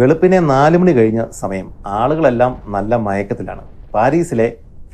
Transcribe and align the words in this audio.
വെളുപ്പിനെ 0.00 0.38
നാല് 0.50 0.76
മണി 0.80 0.92
കഴിഞ്ഞ 0.96 1.20
സമയം 1.38 1.66
ആളുകളെല്ലാം 2.00 2.52
നല്ല 2.74 2.94
മയക്കത്തിലാണ്. 3.06 3.62
പാരീസിലെ 3.94 4.46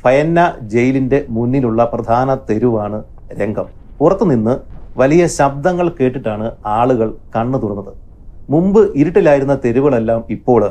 ഫയന്ന 0.03 0.39
ജയിലിന്റെ 0.73 1.19
മുന്നിലുള്ള 1.35 1.81
പ്രധാന 1.93 2.35
തെരുവാണ് 2.49 2.97
രംഗം. 3.41 3.67
പുറത്തുനിന്ന് 3.99 4.53
വലിയ 5.01 5.23
ശബ്ദങ്ങൾ 5.37 5.87
കേട്ടിട്ടാണ് 5.99 6.47
ആളുകൾ 6.79 7.09
കണ്ണു 7.35 7.57
തുറന്നത്. 7.63 7.93
മുമ്പ് 8.53 8.81
ഇരുട്ടിലായിരുന്ന 9.01 9.55
തെരുവുകളെല്ലാം 9.65 10.21
ഇപ്പോൾ 10.35 10.61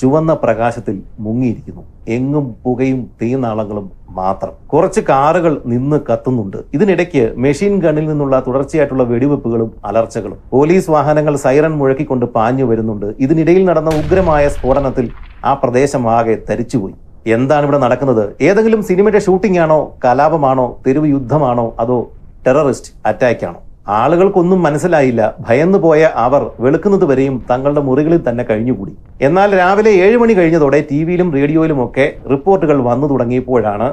ചുവന്ന 0.00 0.34
പ്രകാശത്തിൽ 0.34 1.02
മുങ്ങിയിരിക്കുന്നു. 1.20 1.82
എങ്ങും 2.08 2.54
പുകയും 2.64 3.10
തീനാളങ്ങളും 3.22 3.90
മാത്രം. 4.10 4.52
കുറച്ച് 4.72 5.00
കാറുകൾ 5.00 5.62
നിന്ന് 5.66 6.00
കത്തുന്നുണ്ട്. 6.12 6.56
ഇതിനിടയ്ക്ക് 6.74 7.32
മെഷീൻ 7.36 7.78
ഗണ്ണിൽ 7.78 8.08
നിന്നുള്ള 8.08 8.42
തുടർച്ചയായിട്ടുള്ള 8.46 9.02
വെടിവെപ്പുകളും 9.02 9.70
അലർച്ചകളും. 9.84 10.38
പോലീസ് 10.50 10.90
വാഹനങ്ങൾ 10.90 11.36
സൈറൺ 11.36 11.72
മുഴക്കിക്കൊണ്ട് 11.72 12.26
പാഞ്ഞു 12.26 12.64
വരുന്നുണ്ട്. 12.64 13.06
ഇതിനിടയിൽ 13.18 13.64
നടന്ന 13.64 13.90
ഉഗ്രമായ 13.90 14.48
സ്ഫോടനത്തിൽ 14.48 15.08
ആ 15.44 15.52
പ്രദേശം 15.54 16.10
ആകെ 16.10 16.38
തരിച്ചുപോയി. 16.50 16.94
എന്താണ് 17.26 17.64
ഇവിടെ 17.64 17.78
നടക്കുന്നത്? 17.78 18.36
ഏതെങ്കിലും 18.40 18.82
സിനിമയുടെ 18.82 19.18
ഷൂട്ടിംഗ് 19.18 19.58
ആണോ 19.58 19.80
കലാപമാണോ 20.04 20.78
തെരുവ് 20.86 21.08
യുദ്ധമാണോ 21.08 21.74
അതോ 21.80 22.10
ടെററിസ്റ്റ് 22.46 22.92
അറ്റാക്ക് 23.06 23.46
ആണോ 23.46 23.60
ആളുകൾക്കൊന്നും 23.96 24.60
മനസ്സിലായില്ല. 24.66 25.22
ഭയന്നു 25.46 25.78
പോയ 25.84 26.10
അവർ 26.24 26.42
വെളുക്കുന്നത് 26.64 27.04
വരെയും 27.10 27.36
തങ്ങളുടെ 27.50 27.82
മുറികളിൽ 27.88 28.20
തന്നെ 28.28 28.44
കഴിഞ്ഞുകൂടി. 28.50 28.92
എന്നാൽ 29.26 29.50
രാവിലെ 29.60 29.92
ഏഴ് 30.04 30.16
മണി 30.22 30.34
കഴിഞ്ഞതോടെ 30.38 30.80
ടി 30.90 30.98
വിയിലും 31.08 31.30
റേഡിയോയിലുമൊക്കെ 31.36 32.06
റിപ്പോർട്ടുകൾ 32.32 32.78
വന്നു 32.90 33.08
തുടങ്ങിയപ്പോഴാണ് 33.12 33.88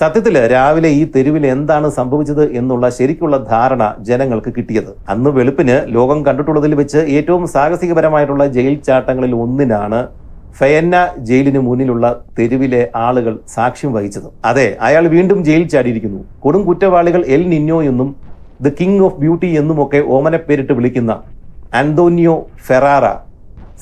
സത്യത്തിൽ 0.00 0.34
രാവിലെ 0.52 0.88
ഈ 1.00 1.02
തെരുവിൽ 1.14 1.44
എന്താണ് 1.52 1.88
സംഭവിച്ചത് 1.98 2.44
എന്നുള്ള 2.58 2.88
ശരിക്കുള്ള 2.98 3.36
ധാരണ 3.52 3.82
ജനങ്ങൾക്ക് 4.08 4.50
കിട്ടിയത്. 4.56 4.90
അന്ന് 5.12 5.30
വെളുപ്പിന് 5.38 5.76
ലോകം 5.96 6.18
കണ്ടിട്ടുള്ളതിൽ 6.26 6.74
വെച്ച് 6.80 7.00
ഏറ്റവും 7.16 7.44
സാഹസികപരമായിട്ടുള്ള 7.54 8.46
ജയിൽ 8.56 8.76
ചാട്ടങ്ങളിൽ 8.88 9.34
ഒന്നിനാണ് 9.44 10.00
ഫയന്ന 10.58 10.96
ജയിലിന് 11.28 11.60
മുന്നിലുള്ള 11.66 12.04
തെരുവിലെ 12.38 12.82
ആളുകൾ 13.06 13.34
സാക്ഷ്യം 13.54 13.90
വഹിച്ചത്. 13.96 14.28
അതെ 14.50 14.68
അയാൾ 14.86 15.04
വീണ്ടും 15.14 15.40
ജയിൽ 15.48 15.64
ചാടിയിരിക്കുന്നു. 15.74 16.20
കൊടും 16.44 16.62
കുറ്റവാളികൾ 16.68 17.22
എൽ 17.36 17.42
നിന്നോ 17.54 17.78
എന്നും 17.90 18.08
ദ 18.62 18.68
കിങ് 18.68 19.00
ഓഫ് 19.00 19.20
ബ്യൂട്ടി 19.20 19.46
എന്നുമൊക്കെ 19.58 20.02
ഓമനപ്പേരിട്ട് 20.08 20.72
വിളിക്കുന്ന 20.72 21.22
അന്തോനിയോ 21.74 22.46
ഫെറാറ 22.66 23.06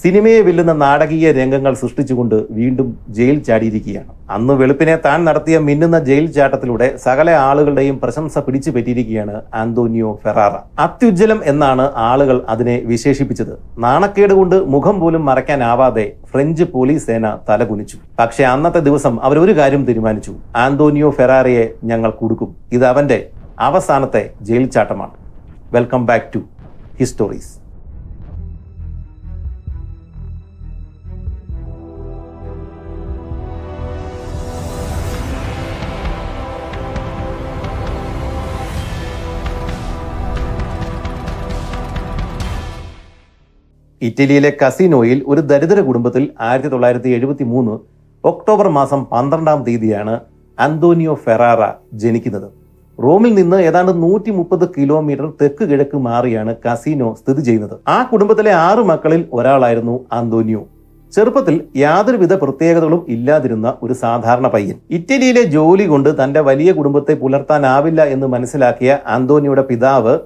സിനിമയെ 0.02 0.40
വെല്ലുന്ന 0.40 0.72
നാടകീയ 0.72 1.32
രംഗങ്ങൾ 1.32 1.74
സൃഷ്ടിച്ചുകൊണ്ട് 1.74 2.34
വീണ്ടും 2.50 2.88
ജയിൽ 3.08 3.42
ചാടിയിരിക്കുകയാണ്. 3.42 4.10
അന്ന് 4.30 4.54
വെളുപ്പിനെ 4.54 4.96
താൻ 5.04 5.24
നടത്തിയ 5.24 5.58
മിന്നുന്ന 5.58 5.98
ജയിൽ 6.04 6.26
ചാട്ടത്തിലൂടെ 6.32 6.96
സകല 6.96 7.30
ആളുകളുടെയും 7.30 8.00
പ്രശംസ 8.00 8.38
പിടിച്ചു 8.38 8.70
പറ്റിയിരിക്കുകയാണ് 8.70 9.42
ആന്തോനിയോ 9.54 10.20
ഫെറാറ. 10.24 10.52
അത്യുജ്ജലം 10.78 11.40
എന്നാണ് 11.44 11.90
ആളുകൾ 11.96 12.42
അതിനെ 12.48 12.76
വിശേഷിപ്പിച്ചത്. 12.84 13.54
നാണക്കേട് 13.78 14.34
കൊണ്ട് 14.34 14.56
മുഖം 14.74 15.00
പോലും 15.00 15.24
മറയ്ക്കാനാവാതെ 15.24 16.12
ഫ്രഞ്ച് 16.32 16.64
പോലീസ് 16.64 17.06
സേന 17.06 17.38
തലകുനിച്ചു. 17.48 17.96
പക്ഷേ 18.18 18.44
അന്നത്തെ 18.44 18.78
ദിവസം 18.78 19.20
അവരൊരു 19.22 19.56
കാര്യം 19.56 19.84
തീരുമാനിച്ചു. 19.84 20.34
ആന്തോനിയോ 20.56 21.10
ഫെറാറയെ 21.10 21.66
ഞങ്ങൾ 21.84 22.10
കൊടുക്കും. 22.10 22.56
ഇത് 22.72 22.86
അവന്റെ 22.86 23.18
അവസാനത്തെ 23.58 24.34
ജയിൽ 24.40 24.70
ചാട്ടമാണ് 24.70 25.14
വെൽക്കം 25.72 26.06
ബാക്ക് 26.06 26.26
ടു 26.34 26.40
ഹിസ്റ്റോറീസ് 26.98 27.52
ഇറ്റലിയിലെ 44.02 44.50
കസിനോയിൽ 44.62 45.24
ഒരു 45.26 45.40
ദരിദ്ര 45.40 45.80
കുടുംബത്തിൽ 45.80 46.30
ആയിരത്തി 46.40 46.68
തൊള്ളായിരത്തി 46.68 47.08
എഴുപത്തി 47.08 47.44
മൂന്ന് 47.44 47.74
ഒക്ടോബർ 48.24 48.68
മാസം 48.68 49.04
പന്ത്രണ്ടാം 49.04 49.64
തീയതിയാണ് 49.64 50.20
അന്തോണിയോ 50.58 51.14
ഫെറാറ 51.14 51.62
ജനിക്കുന്നത്. 51.94 52.65
റോമിൽ 53.04 53.34
നിന്ന് 53.34 53.56
ഏതാണ്ട് 53.56 54.02
നൂറ്റി 54.02 54.30
മുപ്പത് 54.30 54.68
കിലോമീറ്റർ 54.68 55.32
തെക്ക് 55.42 55.64
കിഴക്ക് 55.70 55.96
മാറിയാണ് 55.96 56.56
കസീനോ 56.56 57.16
സ്ഥിതി 57.20 57.40
ചെയ്യുന്നത്. 57.40 57.74
ആ 57.88 58.02
കുടുംബത്തിലെ 58.02 58.52
ആറു 58.52 58.82
മക്കളിൽ 58.82 59.24
ഒരാളായിരുന്നു 59.32 60.04
അന്തോനിയോ. 60.12 60.66
ചെറുപ്പത്തിൽ 61.12 61.60
യാതൊരുവിധ 61.76 62.34
പ്രത്യേകതകളും 62.34 63.06
ഇല്ലാതിരുന്ന 63.08 63.74
ഒരു 63.82 63.92
സാധാരണ 63.92 64.46
പയ്യൻ. 64.48 64.76
ഇറ്റലിയിലെ 64.90 65.42
ജോലി 65.42 65.84
കൊണ്ട് 65.86 66.24
തന്റെ 66.24 66.40
വലിയ 66.40 66.72
കുടുംബത്തെ 66.72 67.14
പുലർത്താനാവില്ല 67.14 68.02
എന്ന് 68.04 68.26
മനസ്സിലാക്കിയ 68.26 68.98
ആന്തോനിയുടെ 69.06 69.62
പിതാവ് 69.62 70.18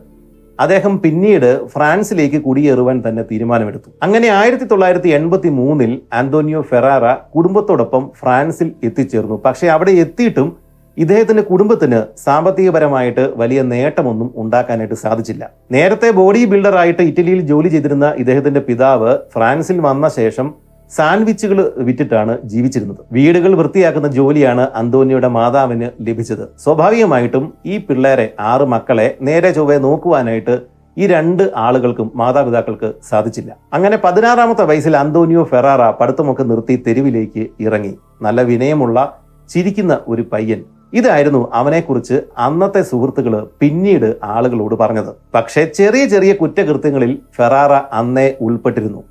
അദ്ദേഹം 0.60 1.02
പിന്നീട് 1.02 1.66
ഫ്രാൻസിലേക്ക് 1.66 2.42
കുടിയേറുവാൻ 2.42 3.02
തന്നെ 3.08 3.22
തീരുമാനമെടുത്തു. 3.22 3.91
അങ്ങനെ 4.02 4.28
ആയിരത്തി 4.28 4.64
തൊള്ളായിരത്തി 4.64 5.08
എൺപത്തി 5.08 5.48
മൂന്നിൽ 5.48 6.00
ആന്റോണിയോ 6.12 6.60
ഫെറാറ 6.60 7.12
കുടുംബത്തോടൊപ്പം 7.12 8.10
ഫ്രാൻസിൽ 8.20 8.72
എത്തിച്ചേർന്നു. 8.84 9.42
പക്ഷെ 9.44 9.66
അവിടെ 9.66 9.91
എത്തിയിട്ടും 9.91 10.69
ഇദ്ദേഹത്തിന്റെ 10.96 11.42
കുടുംബത്തിന് 11.42 12.02
സാമ്പത്തികപരമായിട്ട് 12.24 13.32
വലിയ 13.36 13.62
നേട്ടമൊന്നും 13.62 14.32
ഉണ്ടാക്കാനായിട്ട് 14.36 14.94
സാധിച്ചില്ല. 14.94 15.50
നേരത്തെ 15.72 16.10
ബോഡി 16.10 16.44
ബിൽഡറായിട്ട് 16.44 17.02
ഇറ്റലിയിൽ 17.02 17.40
ജോലി 17.40 17.68
ചെയ്തിരുന്ന 17.68 18.14
ഇദ്ദേഹത്തിന്റെ 18.18 18.60
പിതാവ് 18.60 19.18
ഫ്രാൻസിൽ 19.34 19.80
വന്ന 19.80 20.08
ശേഷം 20.08 20.54
സാൻഡ്വിച്ചുകൾ 20.96 21.72
വിറ്റിട്ടാണ് 21.76 22.38
ജീവിച്ചിരുന്നത്. 22.44 22.98
വീടുകൾ 23.12 23.54
വൃത്തിയാക്കുന്ന 23.54 24.08
ജോലിയാണ് 24.08 24.68
അന്തോണിയുടെ 24.74 25.28
മാതാവിന് 25.28 25.90
ലഭിച്ചത്. 26.00 26.48
സ്വാഭാവികമായിട്ടും 26.64 27.52
ഈ 27.66 27.78
പിള്ളേരെ 27.78 28.34
ആറ് 28.40 28.62
മക്കളെ 28.62 29.16
നേരെ 29.22 29.52
ചൊവ്വെ 29.52 29.78
നോക്കുവാനായിട്ട് 29.78 30.60
ഈ 30.98 31.06
രണ്ട് 31.06 31.52
ആളുകൾക്കും 31.56 32.12
മാതാപിതാക്കൾക്ക് 32.14 32.92
സാധിച്ചില്ല. 33.10 33.56
അങ്ങനെ 33.72 33.98
പതിനാറാമത്തെ 34.04 34.64
വയസ്സിൽ 34.64 34.96
അന്തോണിയോ 34.96 35.44
ഫെറാറ 35.44 35.90
പഠിത്തമൊക്കെ 35.90 36.42
നിർത്തി 36.42 36.82
തെരുവിലേക്ക് 36.86 37.46
ഇറങ്ങി. 37.60 37.98
നല്ല 38.22 38.42
വിനയമുള്ള 38.42 39.18
ചിരിക്കുന്ന 39.48 40.00
ഒരു 40.08 40.24
പയ്യൻ 40.32 40.64
ഇതായിരുന്നു 40.92 41.50
അവനെക്കുറിച്ച് 41.52 42.22
അന്നത്തെ 42.38 42.82
സുഹൃത്തുക്കൾ 42.82 43.46
പിന്നീട് 43.60 44.16
ആളുകളോട് 44.24 44.74
പറഞ്ഞത്. 44.74 45.12
പക്ഷേ 45.34 45.64
ചെറിയ 45.64 46.06
ചെറിയ 46.06 46.32
കുറ്റകൃത്യങ്ങളിൽ 46.32 47.18
ഫെറാറ 47.36 47.72
അന്നേ 47.72 48.32
ഉൾപ്പെട്ടിരുന്നു. 48.40 49.02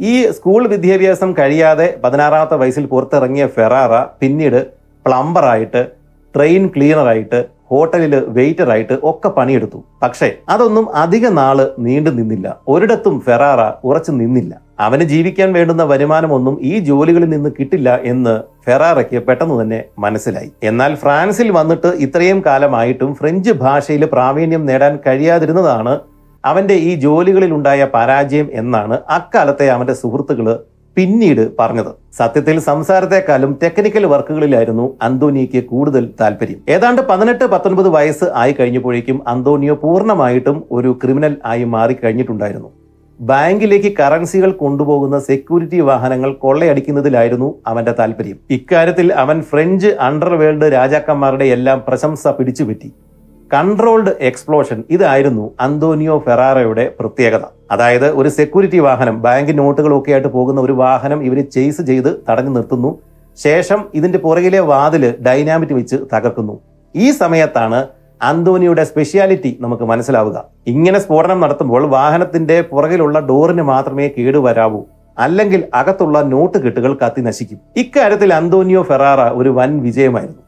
ഈ 0.00 0.26
സ്കൂൾ 0.30 0.66
വിദ്യാഭ്യാസം 0.66 1.32
കഴിയാതെ 1.32 1.98
പതിനാറാമത്തെ 2.04 2.56
വയസ്സിൽ 2.56 2.86
പുറത്തിറങ്ങിയ 2.86 3.46
ഫെറാറ 3.46 4.04
പിന്നീട് 4.20 4.66
പ്ലംബറായിട്ട് 5.06 5.88
ട്രെയിൻ 6.36 6.66
ക്ലീനറായിട്ട് 6.66 7.44
ഹോട്ടലിൽ 7.70 8.24
വെയിറ്ററായിട്ട് 8.26 8.98
ഒക്കെ 9.02 9.28
പണിയെടുത്തു. 9.28 9.84
പക്ഷേ 10.02 10.32
അതൊന്നും 10.48 10.94
അധിക 10.94 11.28
നാൾ 11.28 11.74
നീണ്ടു 11.78 12.10
നിന്നില്ല 12.10 12.56
ഒരിടത്തും 12.68 13.20
ഫെറാറ 13.20 13.60
ഉറച്ചു 13.84 14.10
നിന്നില്ല. 14.10 14.69
അവന് 14.84 15.04
ജീവിക്കാൻ 15.12 15.48
വേണ്ടുന്ന 15.56 15.84
വരുമാനമൊന്നും 15.92 16.54
ഈ 16.70 16.74
ജോലികളിൽ 16.88 17.28
നിന്ന് 17.34 17.50
കിട്ടില്ല 17.58 17.88
എന്ന് 18.12 18.34
ഫെറാറയ്ക്ക് 18.66 19.18
പെട്ടെന്ന് 19.26 19.56
തന്നെ 19.62 19.80
മനസ്സിലായി. 20.04 20.50
എന്നാൽ 20.70 20.94
ഫ്രാൻസിൽ 21.02 21.48
വന്നിട്ട് 21.58 21.90
ഇത്രയും 22.06 22.40
കാലമായിട്ടും 22.46 23.10
ഫ്രഞ്ച് 23.20 23.52
ഭാഷയിൽ 23.64 24.04
പ്രാവീണ്യം 24.14 24.64
നേടാൻ 24.70 24.94
കഴിയാതിരുന്നതാണ് 25.06 25.94
അവന്റെ 26.44 26.76
ഈ 26.88 26.90
ജോലികളിൽ 27.04 27.50
ഉണ്ടായ 27.58 27.86
പരാജയം 27.94 28.46
എന്നാണ് 28.60 28.98
അക്കാലത്തെ 29.18 29.66
അവന്റെ 29.76 29.94
സുഹൃത്തുക്കൾ 30.02 30.48
പിന്നീട് 30.96 31.42
പറഞ്ഞത്. 31.58 31.90
സത്യത്തിൽ 32.18 32.56
സംസാരത്തെക്കാളും 32.68 33.50
ടെക്നിക്കൽ 33.62 34.04
വർക്കുകളിലായിരുന്നു 34.12 34.86
അന്തോണിയയ്ക്ക് 35.02 35.60
കൂടുതൽ 35.64 36.04
താല്പര്യം. 36.20 36.60
ഏതാണ്ട് 36.74 37.02
പതിനെട്ട് 37.10 37.44
പത്തൊൻപത് 37.44 37.88
വയസ്സ് 37.96 38.28
ആയി 38.42 38.52
കഴിഞ്ഞപ്പോഴേക്കും 38.52 39.18
അന്തോണിയോ 39.28 39.74
പൂർണമായിട്ടും 39.84 40.58
ഒരു 40.78 40.92
ക്രിമിനൽ 41.02 41.36
ആയി 41.52 41.64
മാറിക്കഴിഞ്ഞിട്ടുണ്ടായിരുന്നു. 41.74 42.70
ബാങ്കിലേക്ക് 43.20 43.96
കറൻസികൾ 44.00 44.52
കൊണ്ടുപോകുന്ന 44.52 45.18
സെക്യൂരിറ്റി 45.18 45.80
വാഹനങ്ങൾ 45.80 46.32
കൊള്ളയടിക്കുന്നതിലായിരുന്നു 46.32 47.54
അവന്റെ 47.66 47.92
താല്പര്യം. 47.98 48.38
ഇക്കാര്യത്തിൽ 48.50 49.12
അവൻ 49.12 49.42
ഫ്രഞ്ച് 49.42 49.86
അണ്ടർവേൾഡ് 49.86 50.72
രാജാക്കന്മാരുടെ 50.72 51.44
എല്ലാം 51.44 51.82
പ്രശംസ 51.88 52.28
പിടിച്ചുപറ്റി. 52.28 52.92
കൺട്രോൾഡ് 53.54 54.12
എക്സ്പ്ലോഷൻ 54.20 54.84
ഇതായിരുന്നു 54.90 55.50
അന്തോണിയോ 55.60 56.18
ഫെറാറയുടെ 56.18 56.92
പ്രത്യേകത. 57.00 57.44
അതായത് 57.70 58.10
ഒരു 58.10 58.28
സെക്യൂരിറ്റി 58.28 58.78
വാഹനം 58.78 59.22
ബാങ്ക് 59.22 59.58
നോട്ടുകളൊക്കെ 59.58 60.12
ആയിട്ട് 60.12 60.28
പോകുന്ന 60.28 60.60
ഒരു 60.60 60.72
വാഹനം 60.72 61.22
ഇവർ 61.22 61.40
ചെയ്സ് 61.40 61.82
ചെയ്ത് 61.82 62.24
തടഞ്ഞു 62.30 62.50
നിർത്തുന്നു. 62.50 62.98
ശേഷം 63.36 63.84
ഇതിന്റെ 63.94 64.18
പുറകിലെ 64.18 64.60
വാതിൽ 64.60 65.14
ഡൈനാമിറ്റ് 65.26 65.72
വെച്ച് 65.72 65.96
തകർക്കുന്നു. 66.14 66.60
ഈ 66.96 67.10
സമയത്താണ് 67.10 67.86
അന്തോനിയുടെ 68.22 68.84
സ്പെഷ്യാലിറ്റി 68.84 69.58
നമുക്ക് 69.60 69.82
മനസ്സിലാവുക. 69.82 70.44
ഇങ്ങനെ 70.66 70.98
സ്ഫോടനം 70.98 71.40
നടത്തുമ്പോൾ 71.40 71.86
വാഹനത്തിന്റെ 71.86 72.60
പുറകിലുള്ള 72.60 73.20
ഡോറിന് 73.20 73.62
മാത്രമേ 73.62 74.08
കേടുവരാവൂ 74.08 74.82
അല്ലെങ്കിൽ 75.18 75.64
അകത്തുള്ള 75.74 76.22
നോട്ട് 76.22 76.58
കെട്ടുകൾ 76.58 76.94
കത്തി 76.94 77.20
നശിക്കും. 77.20 77.58
ഇക്കാര്യത്തിൽ 77.76 78.34
അന്തോണിയോ 78.34 78.82
ഫെറാറ 78.82 79.20
ഒരു 79.20 79.48
വൻ 79.48 79.82
വിജയമായിരുന്നു. 79.82 80.42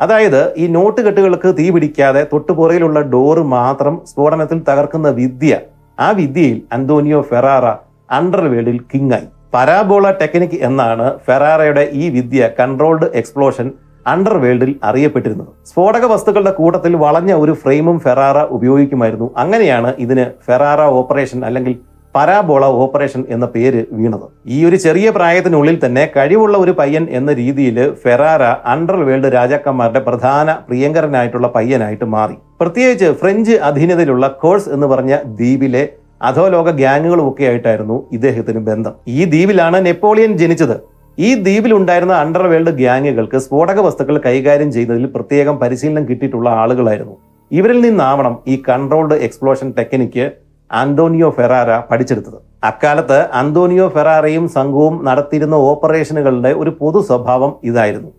അതായത് 0.00 0.54
ഈ 0.56 0.66
നോട്ട് 0.66 1.00
കെട്ടുകൾക്ക് 1.00 1.54
തീ 1.58 1.70
പിടിക്കാതെ 1.70 2.26
തൊട്ടുപുറയിലുള്ള 2.32 3.00
ഡോറ് 3.00 3.38
മാത്രം 3.38 4.00
സ്ഫോടനത്തിൽ 4.06 4.62
തകർക്കുന്ന 4.68 5.10
വിദ്യ 5.10 5.60
ആ 6.00 6.10
വിദ്യയിൽ 6.10 6.62
അന്തോണിയോ 6.72 7.20
ഫെറാറ 7.20 7.66
അണ്ടർവേൾഡിൽ 8.10 8.80
കിങ്ങായി. 8.94 9.28
പരാബോള 9.54 10.10
ടെക്നിക് 10.10 10.56
എന്നാണ് 10.60 11.18
ഫെറാറയുടെ 11.26 11.88
ഈ 11.92 12.08
വിദ്യ 12.08 12.50
കൺട്രോൾഡ് 12.60 13.06
എക്സ്പ്ലോഷൻ 13.14 13.72
അണ്ടർവേൾഡിൽ 14.06 14.72
അറിയപ്പെട്ടിരുന്നത്. 14.84 15.48
സ്ഫോടക 15.66 16.04
വസ്തുക്കളുടെ 16.04 16.50
കൂട്ടത്തിൽ 16.50 16.96
വളഞ്ഞ 16.96 17.32
ഒരു 17.34 17.52
ഫ്രെയിമും 17.52 17.98
ഫെറാറ 17.98 18.38
ഉപയോഗിക്കുമായിരുന്നു. 18.56 19.30
അങ്ങനെയാണ് 19.36 19.92
ഇതിന് 19.98 20.26
ഫെറാറ 20.46 20.80
ഓപ്പറേഷൻ 20.80 21.44
അല്ലെങ്കിൽ 21.44 21.74
പരാബോള 22.16 22.64
ഓപ്പറേഷൻ 22.82 23.24
എന്ന 23.28 23.46
പേര് 23.46 23.84
വീണത്. 23.92 24.26
ഈ 24.46 24.58
ഒരു 24.64 24.76
ചെറിയ 24.76 25.10
പ്രായത്തിനുള്ളിൽ 25.10 25.76
തന്നെ 25.84 26.04
കഴിവുള്ള 26.16 26.56
ഒരു 26.58 26.70
പയ്യൻ 26.70 27.06
എന്ന 27.10 27.32
രീതിയിൽ 27.32 27.78
ഫെറാറ 27.94 28.42
അണ്ടർ 28.42 28.96
വേൾഡ് 29.08 29.32
രാജാക്കന്മാരുടെ 29.32 30.00
പ്രധാന 30.00 30.52
പ്രിയങ്കരനായിട്ടുള്ള 30.52 31.48
പയ്യനായിട്ട് 31.56 32.04
മാറി. 32.04 32.36
പ്രത്യേകിച്ച് 32.60 33.10
ഫ്രഞ്ച് 33.12 33.52
അധീനതയിലുള്ള 33.52 34.28
കോഴ്സ് 34.28 34.68
എന്ന് 34.68 34.86
പറഞ്ഞ 34.86 35.16
ദ്വീപിലെ 35.24 35.88
അധോലോക 36.22 36.70
ഗ്യാങ്ങുകളും 36.70 37.28
ഒക്കെ 37.30 37.44
ആയിട്ടായിരുന്നു 37.44 37.96
ഇദ്ദേഹത്തിന് 38.12 38.58
ബന്ധം. 38.58 38.94
ഈ 39.08 39.24
ദ്വീപിലാണ് 39.24 39.86
നെപ്പോളിയൻ 39.86 40.32
ജനിച്ചത്. 40.36 40.95
ഈ 41.18 41.34
ദ്വീപിലുണ്ടായിരുന്ന 41.34 42.14
അണ്ടർവേൾഡ് 42.22 42.70
ഗ്യാങ്ങുകൾക്ക് 42.70 43.38
സ്ഫോടക 43.38 43.78
വസ്തുക്കൾ 43.80 44.16
കൈകാര്യം 44.26 44.72
ചെയ്യുന്നതിൽ 44.72 45.06
പ്രത്യേകം 45.06 45.58
പരിശീലനം 45.58 46.08
കിട്ടിയിട്ടുള്ള 46.08 46.48
ആളുകളായിരുന്നു. 46.62 47.14
ഇവരിൽ 47.50 47.80
നിന്നാവണം 47.80 48.34
ഈ 48.46 48.62
controlled 48.68 49.16
explosion 49.26 49.70
technique 49.78 50.30
Antonio 50.70 51.30
Ferrara 51.30 51.70
പഠിച്ചെടുത്തത്. 51.90 52.38
അക്കാലത്ത് 52.64 53.18
അന്തോണിയോ 53.40 53.88
ഫെറാറയും 53.88 54.48
സംഘവും 54.48 54.94
നടത്തിയിരുന്ന 55.04 55.54
ഓപ്പറേഷനുകളുടെ 55.54 56.52
ഒരു 56.62 56.70
പൊതു 56.80 57.00
സ്വഭാവം 57.08 57.52
ഇതായിരുന്നു. 57.64 58.10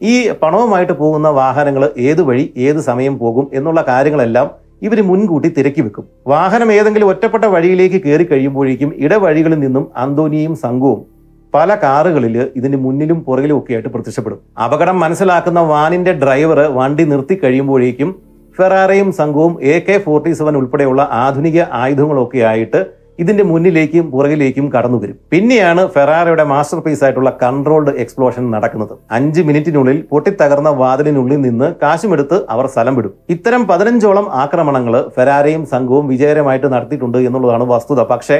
ഈ 0.00 0.14
പണവുമായിട്ട് 0.42 0.92
പോകുന്ന 0.92 1.28
വാഹനങ്ങൾ 1.28 1.84
ഏതു 2.08 2.22
വഴി 2.22 2.44
ഏത് 2.56 2.80
സമയം 2.88 3.18
പോകും 3.18 3.50
എന്നുള്ള 3.52 3.82
കാര്യങ്ങളെല്ലാം 3.88 4.50
ഇവർ 4.82 5.02
മുൻകൂട്ടി 5.08 5.48
തിരക്കി 5.48 5.80
വെക്കും. 5.80 6.04
വാഹനം 6.26 6.70
ഏതെങ്കിലും 6.72 7.08
ഒറ്റപ്പെട്ട 7.08 7.44
വഴിയിലേക്ക് 7.44 8.00
കയറി 8.04 8.24
കഴിയുമ്പോഴേക്കും 8.30 8.92
ഇടവഴികളിൽ 9.04 9.60
നിന്നും 9.60 9.84
അന്തോണിയും 9.96 10.54
സംഘവും 10.56 11.13
പല 11.54 11.74
കാറുകളിൽ 11.82 12.36
ഇതിന് 12.58 12.78
മുന്നിലും 12.84 13.18
പുറകിലും 13.26 13.56
ഒക്കെ 13.58 13.72
ആയിട്ട് 13.74 13.90
പ്രത്യക്ഷപ്പെടും. 13.94 14.38
അപകടം 14.64 14.96
മനസ്സിലാക്കുന്ന 15.04 15.60
വാനിന്റെ 15.72 16.12
ഡ്രൈവർ 16.22 16.60
വണ്ടി 16.78 17.04
നിർത്തി 17.12 17.34
കഴിയുമ്പോഴേക്കും 17.42 18.10
ഫെറാറയും 18.56 19.08
സംഘവും 19.20 19.54
എ 19.72 19.76
കെ 19.86 19.96
ഫോർട്ടി 20.04 20.32
സെവൻ 20.40 20.54
ഉൾപ്പെടെയുള്ള 20.58 21.02
ആധുനിക 21.24 21.58
ആയുധങ്ങളൊക്കെ 21.82 22.40
ആയിട്ട് 22.50 22.80
ഇതിന്റെ 23.22 23.44
മുന്നിലേക്കും 23.48 24.04
പുറകിലേക്കും 24.12 24.66
കടന്നു 24.74 24.98
വരും. 25.02 25.16
പിന്നെയാണ് 25.32 25.82
ഫെറാറയുടെ 25.94 26.44
മാസ്റ്റർ 26.52 26.78
പീസ് 26.84 27.04
ആയിട്ടുള്ള 27.04 27.30
കൺട്രോൾഡ് 27.42 27.92
എക്സ്പ്ലോഷൻ 28.02 28.44
നടക്കുന്നത്. 28.54 28.94
അഞ്ച് 29.16 29.42
മിനിറ്റിനുള്ളിൽ 29.48 29.98
പൊട്ടിത്തകർന്ന 30.12 30.70
വാതിലിനുള്ളിൽ 30.80 31.40
നിന്ന് 31.46 31.68
കാശുമെടുത്ത് 31.82 32.38
അവർ 32.54 32.66
സ്ഥലം 32.72 32.96
വിടും. 32.98 33.12
ഇത്തരം 33.34 33.64
പതിനഞ്ചോളം 33.70 34.26
ആക്രമണങ്ങൾ 34.42 34.96
ഫെറാറയും 35.16 35.64
സംഘവും 35.74 36.06
വിജയകരമായിട്ട് 36.12 36.68
നടത്തിയിട്ടുണ്ട് 36.74 37.18
എന്നുള്ളതാണ് 37.28 37.66
വസ്തുത. 37.74 38.02
പക്ഷേ 38.12 38.38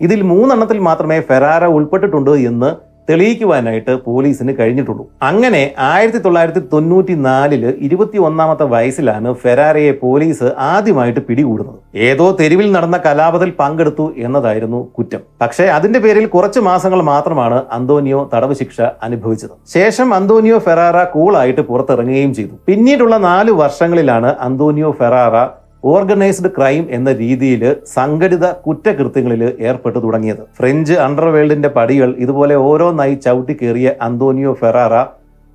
ഇതിൽ 0.00 0.22
മൂന്നെണ്ണത്തിൽ 0.22 0.78
മാത്രമേ 0.78 1.20
ഫെറാറ 1.20 1.64
ഉൾപ്പെട്ടിട്ടുണ്ട് 1.64 2.30
എന്ന് 2.30 2.94
തെളിയിക്കുവാനായിട്ട് 3.10 4.04
പോലീസിന് 4.04 4.54
കഴിഞ്ഞിട്ടുള്ളൂ. 4.58 5.10
അങ്ങനെ 5.22 5.74
ആയിരത്തി 5.78 6.18
തൊള്ളായിരത്തി 6.18 6.60
തൊണ്ണൂറ്റി 6.72 7.14
നാലിൽ 7.14 7.74
ഇരുപത്തി 7.78 8.18
ഒന്നാമത്തെ 8.18 8.64
വയസ്സിലാണ് 8.64 9.32
ഫെറാറയെ 9.32 9.92
പോലീസ് 9.92 10.44
ആദ്യമായിട്ട് 10.58 11.20
പിടികൂടുന്നത്. 11.20 11.74
ഏതോ 11.94 12.36
തെരുവിൽ 12.40 12.72
നടന്ന 12.72 12.96
കലാപത്തിൽ 13.06 13.50
പങ്കെടുത്തു 13.50 14.12
എന്നതായിരുന്നു 14.16 14.92
കുറ്റം. 14.98 15.20
പക്ഷേ 15.40 15.64
അതിന്റെ 15.64 15.98
പേരിൽ 15.98 16.26
കുറച്ച് 16.26 16.60
മാസങ്ങൾ 16.60 17.02
മാത്രമാണ് 17.02 17.62
അന്തോണിയോ 17.72 18.30
തടവ് 18.34 18.54
ശിക്ഷ 18.54 18.80
അനുഭവിച്ചത്. 18.80 19.50
ശേഷം 19.74 20.14
അന്തോണിയോ 20.14 20.58
ഫെറാറ 20.58 21.04
കൂളായിട്ട് 21.04 21.60
പുറത്തിറങ്ങുകയും 21.60 22.34
ചെയ്തു. 22.34 22.54
പിന്നീടുള്ള 22.66 23.16
നാല് 23.16 23.50
വർഷങ്ങളിലാണ് 23.50 24.34
അന്തോണിയോ 24.40 24.90
ഫെറാറ 24.90 25.63
ഓർഗനൈസ്ഡ് 25.92 26.50
ക്രൈം 26.56 26.84
എന്ന 26.90 27.10
രീതിയിൽ 27.12 27.62
സംഘടിത 27.94 28.46
കുറ്റകൃത്യങ്ങളിൽ 28.66 29.42
ഏർപ്പെട്ടു 29.68 29.98
തുടങ്ങിയത്. 29.98 30.42
ഫ്രഞ്ച് 30.58 30.94
അണ്ടർവേൾഡിന്റെ 31.06 31.68
പടികൾ 31.68 32.10
ഇതുപോലെ 32.18 32.54
ഓരോന്നായി 32.68 33.14
ചവിട്ടി 33.24 33.54
കയറിയ 33.54 33.90
അന്തോണിയോ 34.06 34.52
ഫെറാറ 34.52 34.94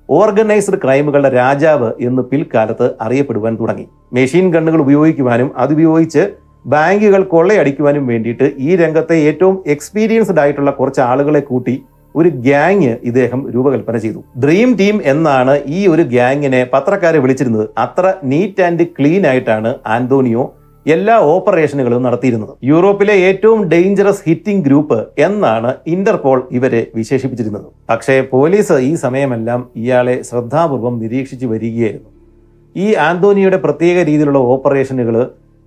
ഓർഗനൈസ്ഡ് 0.08 0.78
ക്രൈമുകളുടെ 0.84 1.30
രാജാവ് 1.40 1.88
എന്ന് 2.00 2.22
പിൽക്കാലത്ത് 2.30 2.86
അറിയപ്പെടുവാൻ 3.00 3.54
തുടങ്ങി. 3.60 3.86
മെഷീൻ 4.12 4.46
ഗണ്ണുകൾ 4.54 4.80
ഉപയോഗിക്കുവാനും 4.80 5.50
അതുപയോഗിച്ച് 5.56 6.24
ബാങ്കുകൾ 6.66 7.22
കൊള്ളയടിക്കുവാനും 7.32 8.04
വേണ്ടിയിട്ട് 8.06 8.46
ഈ 8.58 8.70
രംഗത്തെ 8.76 9.16
ഏറ്റവും 9.28 9.56
എക്സ്പീരിയൻസ്ഡ് 9.66 10.40
ആയിട്ടുള്ള 10.40 10.70
കുറച്ച് 10.70 11.02
ആളുകളെ 11.10 11.40
കൂട്ടി 11.40 11.74
ഒരു 12.16 12.28
ഗ്യാങ് 12.28 12.92
ഇദ്ദേഹം 13.08 13.40
രൂപകൽപ്പന 13.54 13.96
ചെയ്തു. 13.96 14.20
ഡ്രീം 14.44 14.70
ടീം 14.80 15.02
എന്നാണ് 15.04 15.60
ഈ 15.66 15.86
ഒരു 15.86 16.02
ഗ്യാങ്ങിനെ 16.02 16.66
പത്രക്കാരെ 16.72 17.18
വിളിച്ചിരുന്നത്. 17.18 17.68
അത്ര 17.78 18.14
നീറ്റ് 18.24 18.62
ആൻഡ് 18.62 18.86
ക്ലീൻ 18.98 19.26
ആയിട്ടാണ് 19.26 19.74
ആന്റോണിയോ 19.86 20.54
എല്ലാ 20.86 21.16
ഓപ്പറേഷനുകളും 21.32 22.02
നടത്തിയിരുന്നത്. 22.02 22.52
യൂറോപ്പിലെ 22.64 23.14
ഏറ്റവും 23.28 23.68
ഡേഞ്ചറസ് 23.68 24.22
ഹിറ്റിംഗ് 24.28 24.64
ഗ്രൂപ്പ് 24.64 24.98
എന്നാണ് 25.18 25.74
ഇന്റർപോൾ 25.86 26.38
ഇവരെ 26.52 26.86
വിശേഷിപ്പിച്ചിരുന്നത്. 26.94 27.66
പക്ഷേ 27.90 28.20
പോലീസ് 28.30 28.72
ഈ 28.72 28.94
സമയമെല്ലാം 28.94 29.68
ഇയാളെ 29.76 30.22
ശ്രദ്ധാപൂർവം 30.22 30.98
നിരീക്ഷിച്ചു 31.02 31.46
വരികയായിരുന്നു. 31.46 32.08
ഈ 32.76 32.94
ആന്തോണിയുടെ 32.94 33.56
പ്രത്യേക 33.56 33.98
രീതിയിലുള്ള 34.08 34.38
ഓപ്പറേഷനുകൾ 34.38 35.16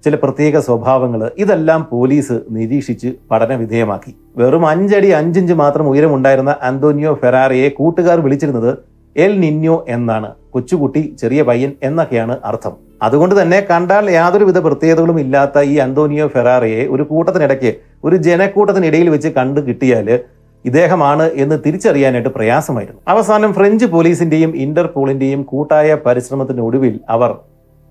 ചില 0.06 0.16
പ്രത്യേക 0.16 0.60
സ്വഭാവങ്ങൾ 0.60 1.32
ഇതെല്ലാം 1.38 1.88
പോലീസ് 1.92 2.40
നിരീക്ഷിച്ച് 2.52 3.14
പഠന 3.32 3.54
വിധേയമാക്കി 3.56 4.16
വെറും 4.38 4.68
അഞ്ചടി 4.68 5.08
അഞ്ചിഞ്ച് 5.08 5.54
മാത്രം 5.54 5.90
ഉയരമുണ്ടായിരുന്ന 5.90 6.56
അന്തോനിയോ 6.62 7.14
ഫെറാറിയെ 7.14 7.70
കൂട്ടുകാർ 7.70 8.20
വിളിച്ചിരുന്നത് 8.20 8.78
എൽ 9.18 9.40
നിന്യോ 9.40 9.86
എന്നാണ്. 9.90 10.30
കൊച്ചുകുട്ടി 10.54 11.16
ചെറിയ 11.20 11.42
പയ്യൻ 11.44 11.72
എന്നൊക്കെയാണ് 11.84 12.38
അർത്ഥം. 12.44 12.74
അതുകൊണ്ട് 13.02 13.42
തന്നെ 13.42 13.60
കണ്ടാൽ 13.70 14.12
യാതൊരുവിധ 14.12 14.58
പ്രത്യേകതകളും 14.58 15.20
ഇല്ലാത്ത 15.20 15.60
ഈ 15.60 15.76
അന്തോനിയോ 15.76 16.28
ഫെറാറിയെ 16.28 16.88
ഒരു 16.88 17.04
കൂട്ടത്തിനിടയ്ക്ക് 17.04 17.74
ഒരു 18.04 18.16
ജനക്കൂട്ടത്തിനിടയിൽ 18.16 19.10
വെച്ച് 19.10 19.28
കണ്ടു 19.28 19.60
കിട്ടിയാൽ 19.60 20.20
ഇദ്ദേഹമാണ് 20.66 21.24
എന്ന് 21.34 21.56
തിരിച്ചറിയാനായിട്ട് 21.66 22.30
പ്രയാസമായിരുന്നു. 22.30 23.02
അവസാനം 23.08 23.54
ഫ്രഞ്ച് 23.54 23.86
പോലീസിന്റെയും 23.86 24.56
ഇന്റർപോളിന്റെയും 24.56 25.44
കൂട്ടായ 25.44 25.98
പരിശ്രമത്തിനൊടുവിൽ 26.06 27.00
അവർ 27.10 27.34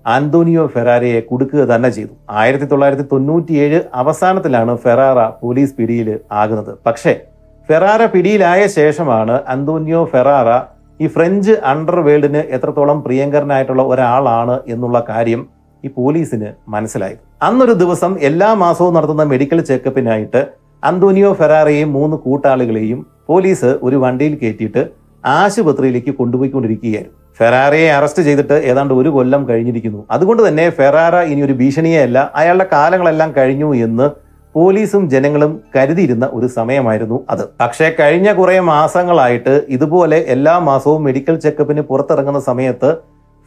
ആന്റോണിയോ 0.05 0.67
ഫെറാരയെ 0.67 1.19
കുടുക്കുക 1.21 1.75
തന്നെ 1.75 1.89
ചെയ്തു. 1.89 2.13
ആയിരത്തി 2.29 2.65
തൊള്ളായിരത്തി 2.65 3.05
തൊണ്ണൂറ്റിയേഴ് 3.11 3.81
അവസാനത്തിലാണ് 3.93 4.77
ഫെറാറ 4.77 5.19
പോലീസ് 5.41 5.75
പിടിയിൽ 5.77 6.19
ആകുന്നത്. 6.31 6.77
പക്ഷേ 6.85 7.13
ഫെറാറ 7.69 8.05
പിടിയിലായ 8.05 8.67
ശേഷമാണ് 8.67 9.41
അന്തോണിയോ 9.47 10.05
ഫെറാറ 10.05 10.49
ഈ 11.01 11.07
ഫ്രഞ്ച് 11.07 11.51
അണ്ടർ 11.51 11.99
വേൾഡിന് 11.99 12.41
എത്രത്തോളം 12.55 13.03
പ്രിയങ്കരനായിട്ടുള്ള 13.03 13.81
ഒരാളാണ് 13.81 14.59
എന്നുള്ള 14.67 15.05
കാര്യം 15.09 15.47
ഈ 15.83 15.89
പോലീസിന് 15.97 16.49
മനസ്സിലായി. 16.67 17.17
അന്നൊരു 17.41 17.73
ദിവസം 17.73 18.17
എല്ലാ 18.21 18.53
മാസവും 18.53 18.93
നടത്തുന്ന 18.93 19.23
മെഡിക്കൽ 19.23 19.61
ചെക്കപ്പിനായിട്ട് 19.61 20.47
അന്തോണിയോ 20.83 21.33
ഫെറാറയെയും 21.33 21.93
മൂന്ന് 21.93 22.17
കൂട്ടാളികളെയും 22.17 23.05
പോലീസ് 23.27 23.79
ഒരു 23.81 23.95
വണ്ടിയിൽ 23.95 24.35
കയറ്റിയിട്ട് 24.35 24.89
ആശുപത്രിയിലേക്ക് 25.23 26.11
കൊണ്ടുപോയിക്കൊണ്ടിരിക്കുകയായിരുന്നു. 26.15 27.22
ഫെറാറയെ 27.39 27.89
അറസ്റ്റ് 27.91 28.23
ചെയ്തിട്ട് 28.23 28.53
ഏതാണ്ട് 28.53 28.93
ഒരു 28.93 29.09
കൊല്ലം 29.09 29.49
കഴിഞ്ഞിരിക്കുന്നു. 29.49 30.05
അതുകൊണ്ട് 30.11 30.47
തന്നെ 30.47 30.69
ഫെറാറ 30.69 31.15
ഇനി 31.15 31.41
ഒരു 31.41 31.53
ഭീഷണിയല്ല. 31.53 32.31
അയാളുടെ 32.35 32.65
കാലങ്ങളെല്ലാം 32.73 33.33
കഴിഞ്ഞു 33.37 33.75
എന്ന് 33.75 34.09
പോലീസും 34.55 35.09
ജനങ്ങളും 35.09 35.61
കരുതിയിരുന്ന 35.75 36.29
ഒരു 36.33 36.47
സമയമായിരുന്നു 36.47 37.25
അത്. 37.29 37.49
പക്ഷേ 37.61 37.91
കഴിഞ്ഞ 37.99 38.33
കുറേ 38.33 38.59
മാസങ്ങളായിട്ട് 38.59 39.63
ഇതുപോലെ 39.69 40.25
എല്ലാ 40.27 40.59
മാസവും 40.59 41.03
മെഡിക്കൽ 41.03 41.35
ചെക്കപ്പിന് 41.35 41.81
പുറത്തിറങ്ങുന്ന 41.81 42.39
സമയത്ത് 42.39 42.97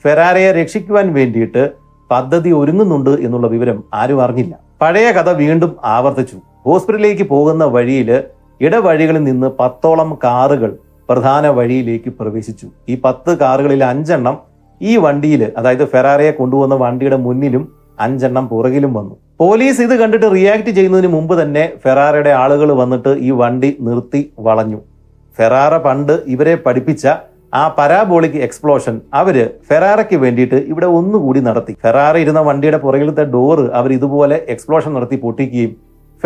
ഫെറാറയെ 0.05 0.53
രക്ഷിക്കുവാൻ 0.53 1.15
വേണ്ടിയിട്ട് 1.15 1.71
പദ്ധതി 2.11 2.51
ഒരുങ്ങുന്നുണ്ട് 2.51 3.11
എന്നുള്ള 3.11 3.47
വിവരം 3.47 3.85
ആരും 3.95 4.23
അറിഞ്ഞില്ല. 4.23 4.59
പഴയ 4.83 5.13
കഥ 5.13 5.31
വീണ്ടും 5.31 5.77
ആവർത്തിച്ചു. 5.85 6.37
ഹോസ്പിറ്റലിലേക്ക് 6.65 7.23
പോകുന്ന 7.23 7.65
വഴിയിൽ 7.65 8.23
ഇടവഴികളിൽ 8.61 9.25
നിന്ന് 9.25 9.47
പത്തോളം 9.61 10.19
കാറുകൾ 10.25 10.79
പ്രധാന 11.09 11.47
വഴിയിലേക്ക് 11.59 12.11
പ്രവേശിച്ചു. 12.21 12.67
ഈ 12.93 12.97
പത്ത് 13.05 13.33
കാറുകളിൽ 13.43 13.83
അഞ്ചെണ്ണം 13.93 14.37
ഈ 14.81 14.95
വണ്ടിയിൽ 15.05 15.43
അതായത് 15.59 15.85
ഫെറാറയെ 15.93 16.33
കൊണ്ടുവന്ന 16.39 16.75
വണ്ടിയുടെ 16.85 17.19
മുന്നിലും 17.27 17.63
അഞ്ചെണ്ണം 18.07 18.45
പുറകിലും 18.53 18.93
വന്നു. 18.99 19.15
പോലീസ് 19.41 19.81
ഇത് 19.87 19.95
കണ്ടിട്ട് 20.01 20.29
റിയാക്ട് 20.35 20.71
ചെയ്യുന്നതിന് 20.71 21.09
മുമ്പ് 21.15 21.35
തന്നെ 21.41 21.65
ഫെറാറയുടെ 21.85 22.33
ആളുകൾ 22.43 22.69
വന്നിട്ട് 22.81 23.13
ഈ 23.29 23.31
വണ്ടി 23.41 23.71
നിർത്തി 23.87 24.21
വളഞ്ഞു. 24.47 24.79
ഫെറാറ 25.39 25.75
പണ്ട് 25.87 26.13
ഇവരെ 26.35 26.55
പഠിപ്പിച്ച 26.67 27.07
ആ 27.55 27.63
പരാബോളിക് 27.79 28.39
എക്സ്പ്ലോഷൻ 28.47 28.95
അവർ 29.21 29.37
ഫെറാറയ്ക്ക് 29.69 30.17
വേണ്ടിയിട്ട് 30.23 30.59
ഇവിടെ 30.73 30.89
ഒന്നുകൂടി 30.99 31.41
നടത്തി. 31.49 31.73
ഫെറാറ 31.83 32.17
ഇരുന്ന 32.25 32.41
വണ്ടിയുടെ 32.49 32.79
പുറകിലത്തെ 32.85 33.25
ഡോറ് 33.35 33.65
അവർ 33.79 33.91
ഇതുപോലെ 33.99 34.37
എക്സ്പ്ലോഷൻ 34.55 34.91
നടത്തി 34.97 35.17
പൊട്ടിക്കുകയും 35.17 35.73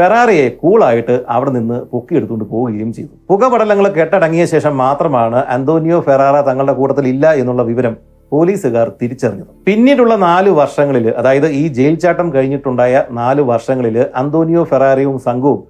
ഫെറാറിയെ 0.00 0.44
കൂളായിട്ട് 0.60 1.14
അവിടെ 1.34 1.50
നിന്ന് 1.56 1.78
പൊക്കിയെടുത്തുകൊണ്ട് 1.92 2.44
പോവുകയും 2.52 2.90
ചെയ്തു. 2.96 3.10
പുകപടലങ്ങൾ 3.30 3.86
കെട്ടടങ്ങിയ 3.96 4.44
ശേഷം 4.52 4.74
മാത്രമാണ് 4.84 5.38
അന്തോണിയോ 5.54 5.98
ഫെറാറ 6.06 6.36
തങ്ങളുടെ 6.46 6.74
കൂട്ടത്തിൽ 6.78 7.06
ഇല്ല 7.10 7.32
എന്നുള്ള 7.40 7.62
വിവരം 7.70 7.94
പോലീസുകാർ 8.32 8.86
തിരിച്ചറിഞ്ഞത്. 9.00 9.50
പിന്നീടുള്ള 9.66 10.14
നാല് 10.24 10.50
വർഷങ്ങളിൽ 10.60 11.06
അതായത് 11.20 11.48
ഈ 11.60 11.62
ജയിൽ 11.78 11.94
ചാട്ടം 12.04 12.28
കഴിഞ്ഞിട്ടുണ്ടായ 12.34 13.02
നാല് 13.20 13.44
വർഷങ്ങളിൽ 13.50 13.98
അന്തോണിയോ 14.22 14.62
ഫെറാറിയും 14.70 15.18
സംഘവും 15.28 15.60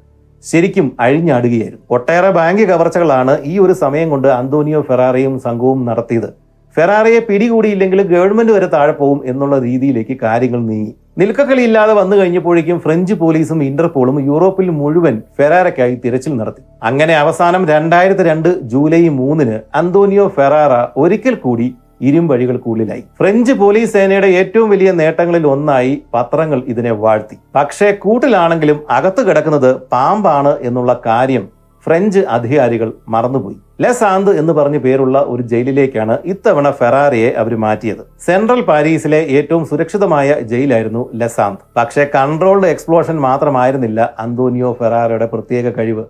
ശരിക്കും 0.45 0.87
അഴിഞ്ഞാടുകയായിരുന്നു. 1.07 1.85
ഒട്ടേറെ 1.97 2.31
ബാങ്ക് 2.39 2.65
കവർച്ചകളാണ് 2.73 3.35
ഈ 3.53 3.57
ഒരു 3.59 3.77
സമയം 3.85 4.09
കൊണ്ട് 4.11 4.29
അന്തോണിയോ 4.41 4.83
ഫെറാറിയും 4.91 5.35
സംഘവും 5.49 5.81
നടത്തിയത്. 5.91 6.31
ഫെറാറിയെ 6.77 7.21
പിടികൂടിയില്ലെങ്കിൽ 7.29 8.01
ഗവൺമെന്റ് 8.15 8.53
വരെ 8.57 8.71
താഴെ 8.75 8.93
പോകും 8.93 9.21
എന്നുള്ള 9.27 9.57
രീതിയിലേക്ക് 9.69 10.17
കാര്യങ്ങൾ 10.27 10.61
നീങ്ങി. 10.67 10.93
നിൽക്കക്കളിയില്ലാതെ 11.21 11.95
വന്നു 11.99 12.15
കഴിഞ്ഞപ്പോഴേക്കും 12.17 12.79
ഫ്രഞ്ച് 12.85 13.15
പോലീസും 13.21 13.61
ഇന്റർപോളും 13.69 14.17
യൂറോപ്പിൽ 14.29 14.69
മുഴുവൻ 14.81 15.15
ഫെറാറയ്ക്കായി 15.39 15.95
തിരച്ചിൽ 16.05 16.33
നടത്തി. 16.41 16.63
അങ്ങനെ 16.89 17.15
അവസാനം 17.23 17.63
രണ്ടായിരത്തി 17.73 18.25
രണ്ട് 18.31 18.49
ജൂലൈ 18.73 19.03
മൂന്നിന് 19.21 19.57
അന്തോണിയോ 19.81 20.27
ഫെറാറ 20.37 20.75
ഒരിക്കൽ 21.03 21.37
കൂടി 21.45 21.69
ഇരുമ്പഴികൾക്കുള്ളിലായി. 22.09 23.03
ഫ്രഞ്ച് 23.19 23.53
പോലീസ് 23.61 23.93
സേനയുടെ 23.95 24.29
ഏറ്റവും 24.41 24.69
വലിയ 24.71 24.91
നേട്ടങ്ങളിൽ 25.01 25.45
ഒന്നായി 25.55 25.95
പത്രങ്ങൾ 26.15 26.61
ഇതിനെ 26.73 26.93
വാഴ്ത്തി. 27.03 27.37
പക്ഷേ 27.57 27.89
കൂട്ടിലാണെങ്കിലും 28.05 28.79
അകത്തു 28.99 29.23
കിടക്കുന്നത് 29.27 29.71
പാമ്പാണ് 29.95 30.53
എന്നുള്ള 30.69 30.93
കാര്യം 31.09 31.45
ഫ്രഞ്ച് 31.85 32.21
അധികാരികൾ 32.37 32.89
മറന്നുപോയി. 33.15 33.57
ലെസാന്ത് 33.81 34.31
എന്ന് 34.41 34.53
പറഞ്ഞ 34.53 34.79
പേരുള്ള 34.79 35.19
ഒരു 35.33 35.43
ജയിലിലേക്കാണ് 35.51 36.15
ഇത്തവണ 36.33 36.71
ഫെറാറിയെ 36.71 37.31
അവർ 37.43 37.53
മാറ്റിയത്. 37.65 38.03
സെൻട്രൽ 38.27 38.61
പാരീസിലെ 38.71 39.21
ഏറ്റവും 39.39 39.63
സുരക്ഷിതമായ 39.71 40.41
ജയിലായിരുന്നു 40.51 41.03
ലെസാന്ത് 41.21 41.63
പക്ഷേ 41.77 42.05
കൺട്രോൾഡ് 42.17 42.71
എക്സ്പ്ലോഷൻ 42.75 43.17
മാത്രമായിരുന്നില്ല 43.29 44.01
അന്തോണിയോ 44.19 44.73
ഫെറാറയുടെ 44.81 45.29
പ്രത്യേക 45.35 45.73
കഴിവ്. 45.79 46.05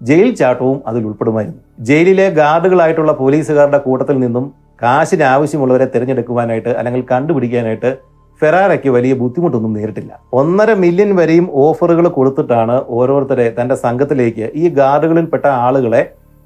ജയിൽ 0.00 0.30
ചാട്ടവും 0.34 0.78
അതിൽ 0.86 1.02
ഉൾപ്പെടുമായിരുന്നു. 1.06 1.60
ജയിലിലെ 1.88 2.26
ഗാർഡുകളായിട്ടുള്ള 2.40 3.12
പോലീസുകാരുടെ 3.12 3.78
കൂട്ടത്തിൽ 3.78 4.18
നിന്നും 4.18 4.46
കാശിന് 4.82 5.24
ആവശ്യമുള്ളവരെ 5.34 5.86
തിരഞ്ഞെടുക്കുവാനായിട്ട് 5.94 6.68
അല്ലെങ്കിൽ 6.68 7.02
കണ്ടുപിടിക്കാനായിട്ട് 7.10 7.90
ഫെറാറയ്ക്ക് 8.40 8.90
വലിയ 8.96 9.14
ബുദ്ധിമുട്ടൊന്നും 9.22 9.74
നേരിട്ടില്ല. 9.78 10.12
ഒന്നര 10.40 10.70
മില്യൺ 10.84 11.10
വരെയും 11.16 11.48
ഓഫറുകൾ 11.64 12.08
കൊടുത്തിട്ടാണ് 12.08 12.78
ഓരോരുത്തരെ 12.98 13.46
തന്റെ 13.60 13.76
സംഘത്തിലേക്ക് 13.84 14.46
ഈ 14.62 14.66
ഗാർഡുകളിൽപ്പെട്ട 14.80 15.46
ആളുകളെ 15.66 16.02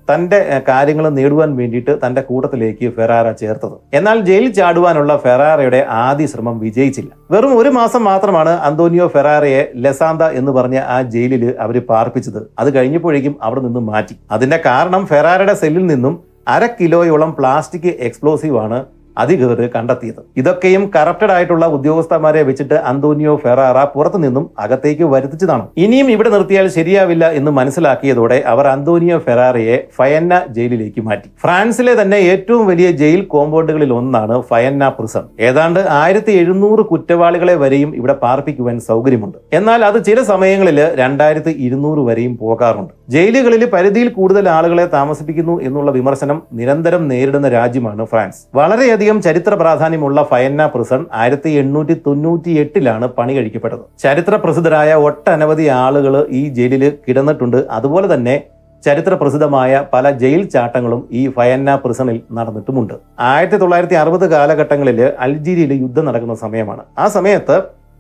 തന്റെ 0.08 0.38
കാര്യങ്ങൾ 0.68 1.04
നേടുവാൻ 1.16 1.50
വേണ്ടിയിട്ട് 1.58 1.92
തന്റെ 2.00 2.22
കൂട്ടത്തിലേക്ക് 2.28 2.86
ഫെറാറ 2.96 3.26
ചേർത്തത്. 3.40 3.76
എന്നാൽ 3.98 4.18
ജയിലിൽ 4.26 4.50
ചാടുവാനുള്ള 4.58 5.12
ഫെറാറയുടെ 5.22 5.80
ആദ്യ 6.06 6.26
ശ്രമം 6.32 6.56
വിജയിച്ചില്ല. 6.64 7.10
വെറും 7.34 7.52
ഒരു 7.60 7.70
മാസം 7.78 8.04
മാത്രമാണ് 8.04 8.52
അന്തോണിയോ 8.68 9.06
ഫെറാറയെ 9.14 9.62
ലെസാന്ത 9.84 10.22
എന്ന് 10.40 10.52
പറഞ്ഞ 10.52 10.78
ആ 10.96 10.98
ജയിലിൽ 11.14 11.44
അവർ 11.66 11.78
പാർപ്പിച്ചത്. 11.90 12.40
അത് 12.58 12.70
കഴിഞ്ഞപ്പോഴേക്കും 12.76 13.36
അവിടെ 13.42 13.62
നിന്ന് 13.66 13.80
മാറ്റി. 13.90 14.16
അതിന്റെ 14.30 14.60
കാരണം 14.66 15.04
ഫെറാറയുടെ 15.12 15.54
സെല്ലിൽ 15.62 15.86
നിന്നും 15.92 16.16
അര 16.48 16.64
കിലോയോളം 16.78 17.30
പ്ലാസ്റ്റിക് 17.38 17.90
എക്സ്പ്ലോസീവ് 18.08 18.58
ആണ് 18.64 18.80
അധികൃതർ 19.22 19.60
കണ്ടെത്തിയത്. 19.74 20.20
ഇതൊക്കെയും 20.40 20.84
കറപ്റ്റഡ് 20.96 21.34
ആയിട്ടുള്ള 21.36 21.64
ഉദ്യോഗസ്ഥന്മാരെ 21.76 22.42
വെച്ചിട്ട് 22.48 22.76
അന്തോണിയോ 22.90 23.34
ഫെറാറ 23.44 23.78
പുറത്തു 23.94 24.18
നിന്നും 24.24 24.44
അകത്തേക്ക് 24.64 25.06
വരുത്തിച്ചതാണ്. 25.14 25.66
ഇനിയും 25.84 26.08
ഇവിടെ 26.14 26.30
നിർത്തിയാൽ 26.34 26.68
ശരിയാവില്ല 26.76 27.24
എന്ന് 27.40 27.50
മനസ്സിലാക്കിയതോടെ 27.58 28.38
അവർ 28.52 28.66
അന്തോണിയോ 28.74 29.18
ഫെറാറയെ 29.26 29.76
ഫയന്ന 29.98 30.34
ജയിലിലേക്ക് 30.56 31.02
മാറ്റി. 31.08 31.28
ഫ്രാൻസിലെ 31.42 31.94
തന്നെ 32.02 32.18
ഏറ്റവും 32.32 32.64
വലിയ 32.72 32.90
ജയിൽ 33.02 33.22
കോമ്പൗണ്ടുകളിൽ 33.34 33.92
ഒന്നാണ് 33.98 34.36
ഫയന്ന 34.50 34.88
പ്രിസൺ 34.98 35.24
ഏതാണ്ട് 35.48 35.80
ആയിരത്തി 36.00 36.32
എഴുന്നൂറ് 36.42 36.84
കുറ്റവാളികളെ 36.90 37.54
വരെയും 37.62 37.90
ഇവിടെ 38.00 38.16
പാർപ്പിക്കുവാൻ 38.24 38.76
സൗകര്യമുണ്ട്. 38.90 39.38
എന്നാൽ 39.58 39.80
അത് 39.90 39.98
ചില 40.08 40.18
സമയങ്ങളിൽ 40.32 40.80
രണ്ടായിരത്തി 41.02 41.52
ഇരുന്നൂറ് 41.66 42.02
വരെയും 42.08 42.34
പോകാറുണ്ട്. 42.42 42.92
ജയിലുകളിൽ 43.14 43.62
പരിധിയിൽ 43.74 44.08
കൂടുതൽ 44.18 44.44
ആളുകളെ 44.48 44.86
താമസിപ്പിക്കുന്നു 44.94 45.54
എന്നുള്ള 45.68 45.90
വിമർശനം 45.98 46.38
നിരന്തരം 46.58 47.02
നേരിടുന്ന 47.10 47.48
രാജ്യമാണ് 47.58 48.04
ഫ്രാൻസ്. 48.12 48.40
വളരെയധികം 48.54 49.02
ചരിത്ര 49.26 49.54
പ്രാധാന്യമുള്ള 49.54 50.22
ഫയന്ന 50.30 50.66
പ്രിസൺ 50.66 51.06
ആയിരത്തി 51.12 51.50
എണ്ണൂറ്റി 51.50 51.94
തൊണ്ണൂറ്റി 52.06 52.52
എട്ടിലാണ് 52.62 53.06
പണി 53.18 53.32
കഴിക്കപ്പെട്ടത്. 53.36 53.84
ചരിത്ര 54.04 54.34
പ്രസിദ്ധരായ 54.34 54.94
ഒട്ടനവധി 54.94 55.66
ആളുകൾ 55.66 56.26
ഈ 56.40 56.42
ജയിലിൽ 56.58 56.84
കിടന്നിട്ടുണ്ട്. 57.06 57.58
അതുപോലെ 57.70 58.14
തന്നെ 58.14 58.36
ചരിത്ര 58.84 59.14
പ്രസിദ്ധമായ 59.14 59.84
പല 59.92 60.10
ജയിൽ 60.22 60.42
ചാട്ടങ്ങളും 60.54 61.08
ഈ 61.10 61.28
ഫയന്ന 61.36 61.76
പ്രിസണിൽ 61.76 62.22
നടന്നിട്ടുമുണ്ട്. 62.32 62.94
ആയിരത്തി 63.20 63.56
തൊള്ളായിരത്തി 63.56 63.94
അറുപത് 63.94 64.26
കാലഘട്ടങ്ങളിൽ 64.30 65.00
അൾജീരിയയിൽ 65.26 65.72
യുദ്ധം 65.84 66.04
നടക്കുന്ന 66.04 66.34
സമയമാണ്. 66.34 66.82
ആ 66.98 67.06
സമയത്ത് 67.08 67.56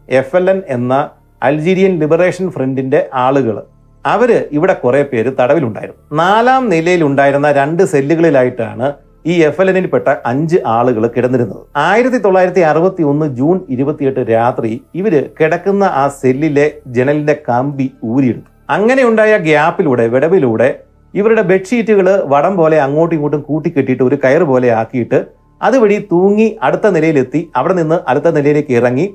എഫ് 0.08 0.36
എൽ 0.36 0.50
എൻ 0.50 0.62
എന്ന 0.68 0.94
അൾജീരിയൻ 1.42 1.98
ലിബറേഷൻ 2.02 2.50
ഫ്രണ്ടിന്റെ 2.50 3.08
ആളുകൾ 3.14 3.62
അവർ 4.04 4.30
ഇവിടെ 4.52 4.72
കുറെ 4.72 5.02
പേര് 5.02 5.30
തടവിലുണ്ടായിരുന്നു. 5.40 6.00
നാലാം 6.12 6.68
നിലയിലുണ്ടായിരുന്ന 6.68 7.52
രണ്ട് 7.52 7.82
സെല്ലുകളിലായിട്ടാണ് 7.92 8.86
ഈ 9.24 9.34
എഫ് 9.48 9.60
എൽ 9.62 9.68
എന്നിൽപ്പെട്ട 9.70 10.08
അഞ്ച് 10.30 10.58
ആളുകൾ 10.76 11.04
കിടന്നിരുന്നത്. 11.14 11.60
ആയിരത്തി 11.84 12.18
തൊള്ളായിരത്തി 12.24 12.62
അറുപത്തി 12.70 13.02
ഒന്ന് 13.10 13.26
ജൂൺ 13.38 13.56
ഇരുപത്തിയെട്ട് 13.74 14.22
രാത്രി 14.32 14.72
ഇവർ 15.00 15.14
കിടക്കുന്ന 15.38 15.84
ആ 16.02 16.04
സെല്ലിലെ 16.20 16.66
ജനലിന്റെ 16.96 17.34
കമ്പി 17.48 17.86
ഊരിയെടുത്തു. 18.10 18.48
അങ്ങനെ 18.76 19.02
ഉണ്ടായ 19.10 19.32
ഗ്യാപ്പിലൂടെ 19.48 20.04
വിടവിലൂടെ 20.14 20.68
ഇവരുടെ 21.14 21.42
ബെഡ്ഷീറ്റുകൾ 21.50 22.06
വടം 22.32 22.54
പോലെ 22.60 22.76
അങ്ങോട്ടും 22.86 23.16
ഇങ്ങോട്ടും 23.16 23.42
കൂട്ടിക്കെട്ടിയിട്ട് 23.48 24.04
ഒരു 24.08 24.16
കയർ 24.24 24.42
പോലെ 24.50 24.68
ആക്കിയിട്ട് 24.80 25.18
അതുവഴി 25.60 25.96
തൂങ്ങി 26.12 26.46
അടുത്ത 26.66 26.86
നിലയിലെത്തി 26.96 27.40
അവിടെ 27.58 27.74
നിന്ന് 27.80 27.98
അടുത്ത 28.10 28.28
നിലയിലേക്ക് 28.36 28.72
ഇറങ്ങി 28.80 29.06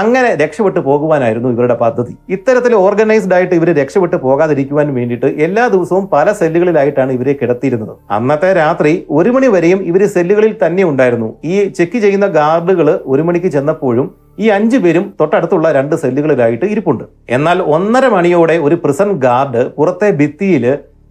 അങ്ങനെ 0.00 0.30
രക്ഷപ്പെട്ടു 0.40 0.80
പോകുവാനായിരുന്നു 0.86 1.48
ഇവരുടെ 1.54 1.76
പദ്ധതി. 1.82 2.12
ഇത്തരത്തിൽ 2.36 2.72
ഓർഗനൈസ്ഡ് 2.84 3.34
ആയിട്ട് 3.36 3.54
ഇവർ 3.58 3.68
രക്ഷപ്പെട്ടു 3.80 4.16
പോകാതിരിക്കുവാൻ 4.24 4.88
വേണ്ടിയിട്ട് 4.96 5.28
എല്ലാ 5.46 5.64
ദിവസവും 5.74 6.04
പല 6.14 6.32
സെല്ലുകളിലായിട്ടാണ് 6.40 7.12
ഇവരെ 7.18 7.34
കിടത്തിയിരുന്നത്. 7.40 7.92
അന്നത്തെ 8.16 8.50
രാത്രി 8.60 8.92
ഒരു 9.18 9.30
മണി 9.36 9.48
വരെയും 9.54 9.80
ഇവർ 9.90 10.02
സെല്ലുകളിൽ 10.16 10.52
തന്നെ 10.64 10.84
ഉണ്ടായിരുന്നു. 10.90 11.28
ഈ 11.52 11.54
ചെക്ക് 11.78 12.00
ചെയ്യുന്ന 12.04 12.28
ഗാർഡുകൾ 12.38 12.90
ഒരു 13.12 13.24
മണിക്ക് 13.28 13.50
ചെന്നപ്പോഴും 13.56 14.08
ഈ 14.44 14.48
അഞ്ചു 14.56 14.78
പേരും 14.84 15.06
തൊട്ടടുത്തുള്ള 15.20 15.66
രണ്ട് 15.78 15.94
സെല്ലുകളിലായിട്ട് 16.02 16.66
ഇരിപ്പുണ്ട്. 16.72 17.04
എന്നാൽ 17.36 17.58
ഒന്നര 17.76 18.06
മണിയോടെ 18.16 18.58
ഒരു 18.66 18.78
പ്രിസൺ 18.84 19.10
ഗാർഡ് 19.24 19.62
പുറത്തെ 19.78 20.10
ഭിത്തിയിൽ 20.20 20.66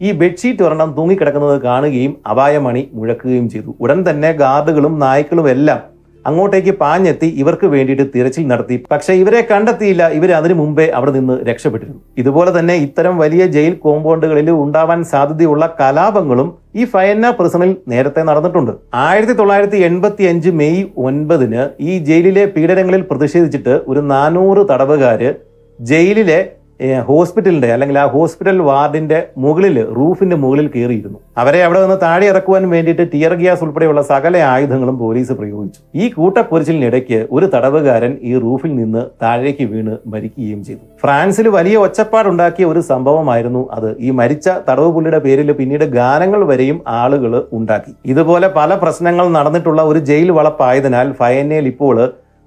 ഈ 0.05 0.09
ബെഡ്ഷീറ്റ് 0.21 0.63
ഒരെണ്ണം 0.67 0.89
തൂങ്ങിക്കിടക്കുന്നത് 0.95 1.57
കാണുകയും 1.67 2.13
അപായമണി 2.31 2.81
മുഴക്കുകയും 2.97 3.45
ചെയ്തു. 3.53 3.69
ഉടൻ 3.83 3.99
തന്നെ 4.09 4.31
ഗാർഡുകളും 4.41 4.95
നായ്ക്കളും 5.03 5.47
എല്ലാം 5.53 5.81
അങ്ങോട്ടേക്ക് 6.29 6.73
പാഞ്ഞെത്തി 6.81 7.27
ഇവർക്ക് 7.41 7.67
വേണ്ടിയിട്ട് 7.73 8.05
തിരച്ചിൽ 8.15 8.45
നടത്തി. 8.51 8.75
പക്ഷെ 8.93 9.13
ഇവരെ 9.21 9.41
കണ്ടെത്തിയില്ല. 9.51 10.03
ഇവർ 10.17 10.31
അതിനു 10.39 10.55
മുമ്പേ 10.61 10.85
അവിടെ 10.97 11.11
നിന്ന് 11.17 11.35
രക്ഷപ്പെട്ടിരുന്നു. 11.49 12.01
ഇതുപോലെ 12.21 12.53
തന്നെ 12.57 12.75
ഇത്തരം 12.85 13.15
വലിയ 13.23 13.45
ജയിൽ 13.55 13.73
കോമ്പൗണ്ടുകളിൽ 13.85 14.49
ഉണ്ടാവാൻ 14.63 15.01
സാധ്യതയുള്ള 15.13 15.65
കലാപങ്ങളും 15.79 16.49
ഈ 16.75 16.85
ഫയന്ന 16.93 17.25
പ്രിസണിൽ 17.39 17.71
നേരത്തെ 17.87 18.21
നടന്നിട്ടുണ്ട്. 18.29 18.71
ആയിരത്തി 19.07 19.35
തൊള്ളായിരത്തി 19.39 19.79
എൺപത്തി 19.89 20.23
അഞ്ച് 20.31 20.49
മെയ് 20.61 20.83
ഒൻപതിന് 21.07 21.63
ഈ 21.89 21.93
ജയിലിലെ 22.09 22.45
പീഡനങ്ങളിൽ 22.55 23.03
പ്രതിഷേധിച്ചിട്ട് 23.11 23.75
ഒരു 23.91 24.03
നാനൂറ് 24.13 24.63
തടവുകാര് 24.71 25.31
ജയിലിലെ 25.79 26.39
ഏഹ്, 26.79 27.01
ഹോസ്പിറ്റലിന്റെ 27.09 27.67
അല്ലെങ്കിൽ 27.73 27.97
ആ 27.99 28.05
ഹോസ്പിറ്റൽ 28.13 28.57
വാർഡിന്റെ 28.61 29.19
മുകളിൽ 29.37 29.75
റൂഫിന്റെ 29.97 30.35
മുകളിൽ 30.35 30.67
കയറിയിരുന്നു. 30.67 31.19
അവരെ 31.37 31.59
അവിടെ 31.63 31.79
നിന്ന് 31.81 31.97
താഴെ 31.97 32.25
ഇറക്കുവാൻ 32.31 32.69
വേണ്ടിയിട്ട് 32.69 33.03
ടിയർ 33.11 33.33
ഗ്യാസ് 33.33 33.63
ഉൾപ്പെടെയുള്ള 33.63 34.01
സകല 34.09 34.37
ആയുധങ്ങളും 34.53 34.97
പോലീസ് 34.99 35.33
പ്രയോഗിച്ചു. 35.39 35.79
ഈ 35.95 36.09
കൂട്ടപ്പൊരിച്ചിലിനിടയ്ക്ക് 36.09 37.19
ഒരു 37.31 37.45
തടവുകാരൻ 37.53 38.13
ഈ 38.21 38.33
റൂഫിൽ 38.37 38.75
നിന്ന് 38.75 39.03
താഴേക്ക് 39.23 39.65
വീണ് 39.71 39.93
മരിക്കുകയും 40.05 40.61
ചെയ്തു. 40.63 40.83
ഫ്രാൻസിൽ 41.03 41.47
വലിയ 41.57 41.77
ഒച്ചപ്പാടുണ്ടാക്കിയ 41.85 42.65
ഒരു 42.65 42.83
സംഭവമായിരുന്നു 42.91 43.63
അത്. 43.71 43.89
ഈ 43.99 44.11
മരിച്ച 44.19 44.47
തടവ് 44.69 44.91
പുള്ളിയുടെ 44.91 45.19
പേരിൽ 45.19 45.51
പിന്നീട് 45.51 45.85
ഗാനങ്ങൾ 45.97 46.43
വരെയും 46.51 46.77
ആളുകൾ 46.99 47.33
ഉണ്ടാക്കി. 47.51 47.93
ഇതുപോലെ 48.05 48.47
പല 48.59 48.73
പ്രശ്നങ്ങൾ 48.75 49.25
നടന്നിട്ടുള്ള 49.29 49.81
ഒരു 49.83 49.99
ജയിൽ 50.11 50.31
വളപ്പായതിനാൽ 50.31 51.09
ഫയനേൽ 51.21 51.67
ഇപ്പോൾ 51.73 51.97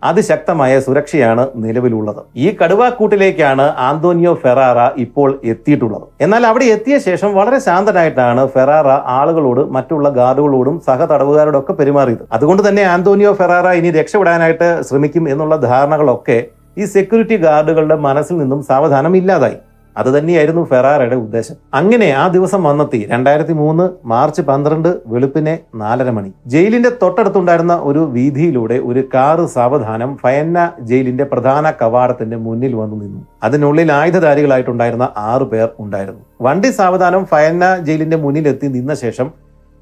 അതിശക്തമായ 0.03 0.73
സുരക്ഷയാണ് 0.87 1.45
നിലവിലുള്ളത്. 1.65 2.21
ഈ 2.45 2.49
കടുവാക്കൂട്ടിലേക്കാണ് 2.61 3.67
ആന്റോണിയോ 3.89 4.33
ഫെറാറ 4.43 4.81
ഇപ്പോൾ 5.05 5.31
എത്തിയിട്ടുള്ളത്. 5.53 6.07
എന്നാൽ 6.25 6.45
അവിടെ 6.51 6.67
എത്തിയ 6.77 6.99
ശേഷം 7.07 7.31
വളരെ 7.39 7.59
ശാന്തനായിട്ടാണ് 7.67 8.45
ഫെറാറ 8.57 8.89
ആളുകളോട് 9.19 9.63
മറ്റുള്ള 9.77 10.09
ഗാർഡുകളോടും 10.21 10.77
സഹ 10.89 11.01
തടവുകാരോടൊക്കെ 11.13 11.75
പെരുമാറിയത്. 11.81 12.25
അതുകൊണ്ട് 12.39 12.63
തന്നെ 12.69 12.85
ആന്റോണിയോ 12.95 13.33
ഫെറാറ 13.41 13.69
ഇനി 13.81 13.93
രക്ഷപ്പെടാനായിട്ട് 14.01 14.69
ശ്രമിക്കും 14.91 15.27
എന്നുള്ള 15.35 15.57
ധാരണകളൊക്കെ 15.69 16.39
ഈ 16.81 16.85
സെക്യൂരിറ്റി 16.97 17.37
ഗാർഡുകളുടെ 17.47 17.97
മനസ്സിൽ 18.09 18.37
നിന്നും 18.43 18.61
സാവധാനം 18.63 19.15
ഇല്ലാതായി. 19.17 19.59
അത് 19.99 20.19
തന്നെയായിരുന്നു 20.19 20.63
ഫെറാറയുടെ 20.71 21.17
ഉദ്ദേശം. 21.25 21.57
അങ്ങനെ 21.75 22.09
ആ 22.23 22.25
ദിവസം 22.37 22.61
വന്നെത്തി. 22.69 23.01
രണ്ടായിരത്തി 23.13 23.55
മൂന്ന് 23.63 23.85
മാർച്ച് 24.05 24.43
പന്ത്രണ്ട് 24.43 24.91
വെളുപ്പിനെ 25.07 25.55
നാലര 25.75 26.11
മണി. 26.11 26.31
ജയിലിന്റെ 26.47 26.91
തൊട്ടടുത്തുണ്ടായിരുന്ന 27.03 27.77
ഒരു 27.91 28.03
വീതിയിലൂടെ 28.17 28.79
ഒരു 28.91 29.03
കാറ് 29.15 29.47
സാവധാനം 29.57 30.13
ഫയന്ന 30.23 30.59
ജയിലിന്റെ 30.81 31.25
പ്രധാന 31.25 31.73
കവാടത്തിന്റെ 31.83 32.37
മുന്നിൽ 32.47 32.75
വന്നു 32.75 32.97
നിന്നു. 33.03 33.21
അതിനുള്ളിൽ 33.43 33.93
ആയുധധാരികളായിട്ടുണ്ടായിരുന്ന 33.93 35.09
ആറു 35.17 35.45
പേർ 35.45 35.69
ഉണ്ടായിരുന്നു. 35.79 36.23
വണ്ടി 36.41 36.71
സാവധാനം 36.71 37.25
ഫയന്ന 37.25 37.67
ജയിലിന്റെ 37.87 38.17
മുന്നിലെത്തി 38.17 38.67
നിന്ന 38.67 38.95
ശേഷം 38.95 39.29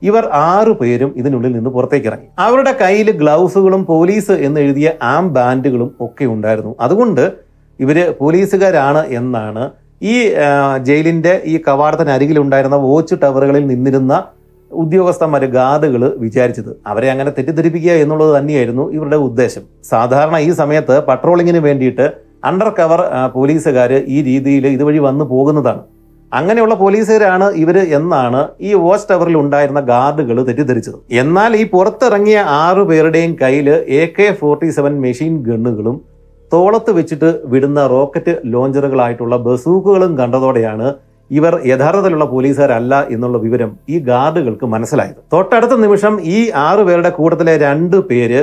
ഇവർ 0.02 0.24
ആറു 0.32 0.72
പേരും 0.80 1.10
ഇതിനുള്ളിൽ 1.16 1.52
നിന്ന് 1.52 1.70
പുറത്തേക്ക് 1.70 2.06
ഇറങ്ങി 2.06 2.28
അവരുടെ 2.38 2.72
കയ്യിൽ 2.80 3.08
ഗ്ലൗസുകളും 3.20 3.82
പോലീസ് 3.86 4.34
എന്ന് 4.46 4.60
എഴുതിയ 4.60 4.88
ആം 5.02 5.26
ബാൻഡുകളും 5.34 5.90
ഒക്കെ 6.00 6.24
ഉണ്ടായിരുന്നു. 6.24 6.72
അതുകൊണ്ട് 6.80 7.24
ഇവർ 7.80 7.98
പോലീസുകാരാണ് 8.20 9.02
എന്നാണ് 9.08 9.64
ഈ 10.02 10.14
ജയിലിന്റെ 10.88 11.34
ഈ 11.52 11.56
കവാടത്തിന് 11.66 12.12
അരികിലുണ്ടായിരുന്ന 12.16 12.78
വാച്ച് 12.86 13.16
ടവറുകളിൽ 13.22 13.64
നിന്നിരുന്ന 13.72 14.14
ഉദ്യോഗസ്ഥന്മാർ 14.70 15.42
ഗാർഡുകൾ 15.56 16.02
വിചാരിച്ചത് 16.24 16.70
അവരെ 16.90 17.08
അങ്ങനെ 17.10 17.30
തെറ്റിദ്ധരിപ്പിക്കുക 17.36 17.92
എന്നുള്ളത് 18.04 18.32
തന്നെയായിരുന്നു 18.38 18.84
ഇവരുടെ 18.96 19.18
ഉദ്ദേശം. 19.26 19.64
സാധാരണ 19.90 20.36
ഈ 20.46 20.50
സമയത്ത് 20.60 20.94
പട്രോളിങ്ങിന് 21.08 21.60
വേണ്ടിയിട്ട് 21.66 22.06
അണ്ടർ 22.44 22.68
കവർ 22.78 23.00
പോലീസുകാർ 23.34 23.92
ഈ 24.14 24.18
രീതിയിൽ 24.22 24.66
ഇതുവഴി 24.66 25.00
വന്നു 25.08 25.24
പോകുന്നതാണ്. 25.32 25.82
അങ്ങനെയുള്ള 26.32 26.74
പോലീസുകാരാണ് 26.74 27.46
ഇവർ 27.62 27.76
എന്നാണ് 27.98 28.40
ഈ 28.68 28.70
വാച്ച് 28.84 29.08
ടവറിൽ 29.10 29.36
ഉണ്ടായിരുന്ന 29.42 29.80
ഗാർഡുകൾ 29.90 30.36
തെറ്റിദ്ധരിച്ചത്. 30.48 30.98
എന്നാൽ 31.22 31.56
ഈ 31.56 31.64
പുറത്തിറങ്ങിയ 31.74 32.38
ആറു 32.64 32.82
പേരുടെയും 32.90 33.32
കയ്യിൽ 33.42 33.68
A 34.00 34.02
K 34.16 34.26
forty 34.40 34.68
seven 34.78 34.94
machine 35.04 35.34
ഗണ്ണുകളും 35.42 35.96
തോളത്ത് 36.52 36.90
വെച്ചിട്ട് 36.98 37.28
വിടുന്ന 37.52 37.80
റോക്കറ്റ് 37.94 38.32
ലോഞ്ചറുകളായിട്ടുള്ള 38.52 39.36
ബസൂക്കുകളും 39.46 40.12
കണ്ടതോടെയാണ് 40.20 40.88
ഇവർ 41.30 41.52
യഥാർത്ഥത്തിലുള്ള 41.70 42.24
പോലീസുകാരല്ല 42.32 42.94
എന്നുള്ള 43.14 43.38
വിവരം 43.46 43.70
ഈ 43.94 43.96
ഗാർഡുകൾക്ക് 44.10 44.66
മനസ്സിലായത്. 44.74 45.18
തൊട്ടടുത്ത 45.32 45.74
നിമിഷം 45.84 46.14
ഈ 46.36 46.38
ആറു 46.66 46.82
പേരുടെ 46.88 47.10
കൂട്ടത്തിലെ 47.18 47.54
രണ്ട് 47.66 47.96
പേര് 48.10 48.40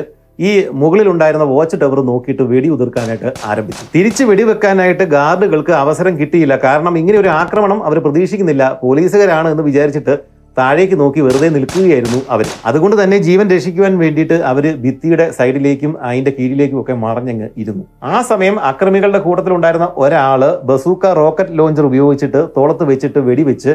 ഈ 0.47 0.51
മുകളിലുണ്ടായിരുന്ന 0.81 1.45
വാച്ച് 1.53 1.77
ടവർ 1.81 1.99
നോക്കിയിട്ട് 2.09 2.43
വെടി 2.51 2.69
ഉതിർക്കാനായിട്ട് 2.75 3.29
ആരംഭിച്ചു. 3.49 3.83
തിരിച്ച് 3.95 4.23
വെടിവെക്കാനായിട്ട് 4.29 5.05
ഗാർഡുകൾക്ക് 5.15 5.73
അവസരം 5.83 6.13
കിട്ടിയില്ല. 6.19 6.55
കാരണം 6.67 6.93
ഇങ്ങനെ 7.01 7.17
ഒരു 7.23 7.31
ആക്രമണം 7.41 7.79
അവർ 7.87 7.99
പ്രതീക്ഷിക്കുന്നില്ല. 8.05 8.63
പോലീസുകാരാണ് 8.83 9.49
എന്ന് 9.53 9.65
വിചാരിച്ചിട്ട് 9.69 10.15
താഴേക്ക് 10.57 10.95
നോക്കി 11.01 11.21
വെറുതെ 11.25 11.49
നിൽക്കുകയായിരുന്നു 11.55 12.19
അവർ 12.35 12.47
അതുകൊണ്ട് 12.69 12.95
തന്നെ 13.01 13.17
ജീവൻ 13.27 13.45
രക്ഷിക്കുവാൻ 13.55 13.93
വേണ്ടിയിട്ട് 14.03 14.37
അവർ 14.51 14.65
ഭിത്തിയുടെ 14.83 15.25
സൈഡിലേക്കും 15.37 15.91
അതിന്റെ 16.07 16.31
കീഴിലേക്കും 16.37 16.79
ഒക്കെ 16.81 16.95
മറഞ്ഞങ്ങ് 17.05 17.49
ഇരുന്നു. 17.63 17.83
ആ 18.13 18.21
സമയം 18.31 18.55
അക്രമികളുടെ 18.71 19.21
കൂട്ടത്തിലുണ്ടായിരുന്ന 19.25 19.89
ഒരാൾ 20.05 20.43
ബസൂക്ക 20.71 21.13
റോക്കറ്റ് 21.21 21.57
ലോഞ്ചർ 21.59 21.85
ഉപയോഗിച്ചിട്ട് 21.91 22.41
തോളത്ത് 22.57 22.85
വെച്ചിട്ട് 22.91 23.19
വെടിവെച്ച് 23.29 23.73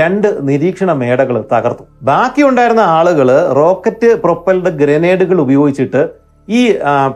രണ്ട് 0.00 0.28
നിരീക്ഷണ 0.48 0.90
മേടകൾ 1.02 1.36
തകർത്തു. 1.52 1.84
ബാക്കിയുണ്ടായിരുന്ന 2.10 2.84
ആളുകൾ 2.98 3.28
റോക്കറ്റ് 3.60 4.10
പ്രൊപ്പൽഡ് 4.24 4.72
ഗ്രനേഡുകൾ 4.82 5.38
ഉപയോഗിച്ചിട്ട് 5.46 6.02
ഈ 6.48 6.62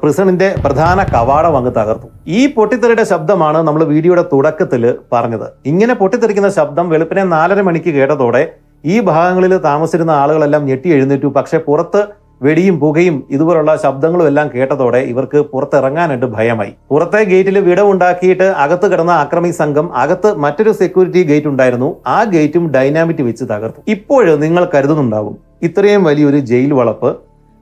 പ്രിസണിന്റെ 0.01 0.49
പ്രധാന 0.65 0.99
കവാടം 1.15 1.55
അങ്ങ് 1.59 1.73
തകർത്തു. 1.79 2.09
ഈ 2.39 2.41
പൊട്ടിത്തെറിയുടെ 2.57 3.05
ശബ്ദമാണ് 3.13 3.59
നമ്മൾ 3.69 3.83
വീഡിയോയുടെ 3.93 4.25
തുടക്കത്തിൽ 4.33 4.83
പറഞ്ഞത്. 5.13 5.47
ഇങ്ങനെ 5.71 5.95
പൊട്ടിത്തെറിക്കുന്ന 6.01 6.51
ശബ്ദം 6.59 6.87
വെളുപ്പിനെ 6.93 7.25
നാലര 7.35 7.61
മണിക്ക് 7.69 7.93
കേട്ടതോടെ 7.97 8.43
ഈ 8.85 9.01
ഭാഗങ്ങളിൽ 9.01 9.53
താമസിച്ചിരുന്ന 9.57 10.11
ആളുകളെല്ലാം 10.11 10.67
ഞെട്ടി 10.67 10.89
എഴുന്നേറ്റു. 10.91 11.27
പക്ഷേ 11.27 11.59
പുറത്ത് 11.59 12.03
വെടിയും 12.43 12.81
പുകയും 12.81 13.17
ഇതുപോലുള്ള 13.31 13.77
ശബ്ദങ്ങളും 13.77 14.27
എല്ലാം 14.27 14.51
കേട്ടതോടെ 14.55 14.99
ഇവർക്ക് 14.99 15.39
പുറത്തിറങ്ങാനായിട്ട് 15.53 16.27
ഭയമായി. 16.27 16.73
പുറത്തെ 16.91 17.25
ഗേറ്റിൽ 17.25 17.59
വിടവുണ്ടാക്കിയിട്ട് 17.59 18.45
അകത്ത് 18.65 18.87
കിടന്ന 18.93 19.11
ആക്രമി 19.11 19.51
സംഘം 19.51 19.87
അകത്ത് 19.97 20.35
മറ്റൊരു 20.35 20.73
സെക്യൂരിറ്റി 20.73 21.23
ഗേറ്റ് 21.23 21.47
ഉണ്ടായിരുന്നു. 21.47 21.97
ആ 22.07 22.25
ഗേറ്റും 22.25 22.67
ഡൈനാമിറ്റ് 22.75 23.23
വെച്ച് 23.23 23.45
തകർത്തു. 23.45 23.81
ഇപ്പോൾ 23.89 24.37
നിങ്ങൾ 24.45 24.65
കരുതുന്നുണ്ടാവും 24.75 25.37
ഇത്രയും 25.63 26.05
വലിയൊരു 26.05 26.39
ജയിൽ 26.39 26.73
വളപ്പ് 26.73 27.17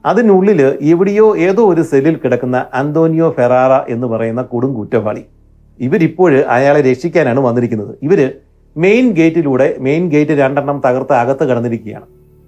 അതിനുള്ളിൽ 0.05 0.77
എവിടെയോ 0.81 1.37
ഏതോ 1.37 1.61
ഒരു 1.71 1.81
സെല്ലിൽ 1.81 2.15
കിടക്കുന്ന 2.15 2.65
അന്തോണിയോ 2.73 3.29
ഫെറാറ 3.37 3.73
എന്ന് 3.93 4.07
പറയുന്ന 4.07 4.41
കൊടും 4.41 4.73
കുറ്റവാളി. 4.73 5.23
ഇവരിപ്പോൾ 5.79 6.31
അയാളെ 6.55 6.81
രക്ഷിക്കാനാണ് 6.81 7.39
വന്നിരിക്കുന്നത്. 7.39 7.95
ഇവർ 8.01 8.19
മെയിൻ 8.77 9.11
ഗേറ്റിലൂടെ 9.11 9.75
മെയിൻ 9.79 10.09
ഗേറ്റ് 10.09 10.31
രണ്ടെണ്ണം 10.31 10.81
തകർത്ത് 10.85 11.13
അകത്ത് 11.13 11.43
കടന്നിരിക്കുകയാണ്. 11.43 12.05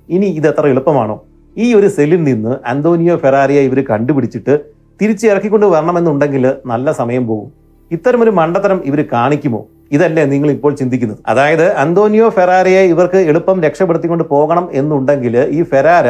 ഇനി 0.10 0.25
ഇത് 0.25 0.48
എത്ര 0.48 0.67
എളുപ്പമാണോ? 0.67 1.25
ഈ 1.57 1.74
ഒരു 1.74 1.88
സെല്ലിൽ 1.88 2.24
നിന്ന് 2.24 2.55
അന്തോണിയോ 2.65 3.15
ഫെറാറിയെ 3.15 3.62
ഇവർ 3.62 3.79
കണ്ടുപിടിച്ചിട്ട് 3.89 4.60
തിരിച്ച് 5.01 5.27
ഇറക്കിക്കൊണ്ട് 5.27 5.65
വരണമെന്നുണ്ടെങ്കിൽ 5.65 6.53
നല്ല 6.65 6.91
സമയം 6.91 7.27
പോകും. 7.27 7.51
ഇത്തരമൊരു 7.91 8.29
മണ്ടത്തരം 8.29 8.81
ഇവർ 8.86 9.05
കാണിക്കുമോ? 9.13 9.67
ഇതല്ലേ 9.91 10.25
നിങ്ങൾ 10.25 10.51
ഇപ്പോൾ 10.51 10.75
ചിന്തിക്കുന്നത്. 10.75 11.17
അതായത് 11.27 11.74
അന്തോണിയോ 11.74 12.29
ഫെറാറിയെ 12.29 12.81
ഇവർക്ക് 12.81 13.17
എളുപ്പം 13.17 13.63
രക്ഷപ്പെടുത്തിക്കൊണ്ട് 13.63 14.24
പോകണം 14.24 14.69
എന്നുണ്ടെങ്കിൽ 14.74 15.38
ഈ 15.38 15.63
ഫെറാര 15.63 16.07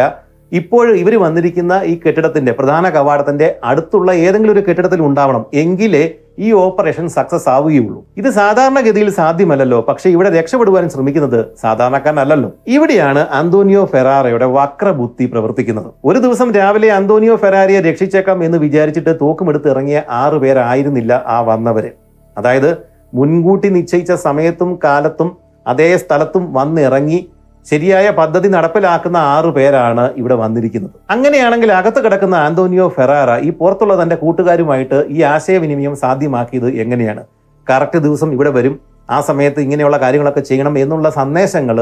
ഇപ്പോൾ 0.51 0.95
ഇവർ 0.95 1.15
വന്നിരിക്കുന്ന 1.15 1.81
ഈ 1.85 1.99
കെട്ടിടത്തിന്റെ 1.99 2.51
പ്രധാന 2.51 2.89
കവാടത്തിന്റെ 2.89 3.55
അടുത്തുള്ള 3.63 4.11
ഏതെങ്കിലും 4.11 4.53
ഒരു 4.53 4.63
കെട്ടിടത്തിൽ 4.67 5.01
ഉണ്ടാവണം 5.01 5.45
എങ്കിലേ 5.53 6.09
ഈ 6.39 6.51
ഓപ്പറേഷൻ 6.51 7.09
സക്സസ് 7.09 7.49
ആവുകയുള്ളൂ. 7.49 8.05
ഇത് 8.17 8.29
സാധാരണഗതിയിൽ 8.29 9.09
സാധ്യമല്ലല്ലോ 9.09 9.85
പക്ഷേ 9.87 10.09
ഇവിടെ 10.09 10.29
രക്ഷപ്പെടുവാൻ 10.29 10.89
ശ്രമിക്കുന്നത് 10.89 11.45
സാധാരണക്കാരനല്ലല്ലോ. 11.61 12.51
ഇവിടെയാണ് 12.67 13.19
അന്തോണിയോ 13.19 13.85
ഫെറാറയുടെ 13.85 14.45
വക്രബുദ്ധി 14.45 15.25
പ്രവർത്തിക്കുന്നത്. 15.25 15.89
ഒരു 16.05 16.19
ദിവസം 16.19 16.51
രാവിലെ 16.51 16.91
അന്തോണിയോ 16.91 17.35
ഫെറാറിയെ 17.35 17.79
രക്ഷിച്ചേക്കാം 17.79 18.43
എന്ന് 18.43 18.57
വിചാരിച്ചിട്ട് 18.57 19.13
തോക്കുമെടുത്ത് 19.21 19.69
ഇറങ്ങിയ 19.69 20.01
ആറു 20.09 20.37
പേരായിരുന്നില്ല 20.37 21.23
ആ 21.27 21.41
വന്നവര്. 21.41 21.91
അതായത് 22.37 22.77
മുൻകൂട്ടി 23.13 23.69
നിശ്ചയിച്ച 23.69 24.11
സമയത്തും 24.11 24.79
കാലത്തും 24.83 25.37
അതേ 25.67 25.97
സ്ഥലത്തും 25.97 26.53
വന്നിറങ്ങി 26.53 27.29
ശരിയായ 27.69 28.07
പദ്ധതി 28.19 28.49
നടപ്പിലാക്കുന്ന 28.55 29.17
ആറു 29.35 29.49
പേരാണ് 29.57 30.05
ഇവിടെ 30.19 30.35
വന്നിരിക്കുന്നത്. 30.41 30.93
അങ്ങനെയാണെങ്കിൽ 31.13 31.69
അകത്ത് 31.79 32.01
കിടക്കുന്ന 32.05 32.35
ആന്റോണിയോ 32.47 32.85
ഫെറാറ 32.97 33.31
ഈ 33.47 33.49
പുറത്തുള്ള 33.59 33.95
തന്റെ 34.01 34.17
കൂട്ടുകാരുമായിട്ട് 34.23 34.99
ഈ 35.15 35.21
ആശയവിനിമയം 35.35 35.95
സാധ്യമാക്കിയത് 36.03 36.69
എങ്ങനെയാണ്? 36.83 37.23
കറക്റ്റ് 37.67 37.99
ദിവസം 38.05 38.29
ഇവിടെ 38.35 38.51
വരും. 38.57 38.75
ആ 39.15 39.17
സമയത്ത് 39.29 39.59
ഇങ്ങനെയുള്ള 39.65 39.97
കാര്യങ്ങളൊക്കെ 40.03 40.43
ചെയ്യണം 40.49 40.75
എന്നുള്ള 40.83 41.09
സന്ദേശങ്ങൾ 41.17 41.79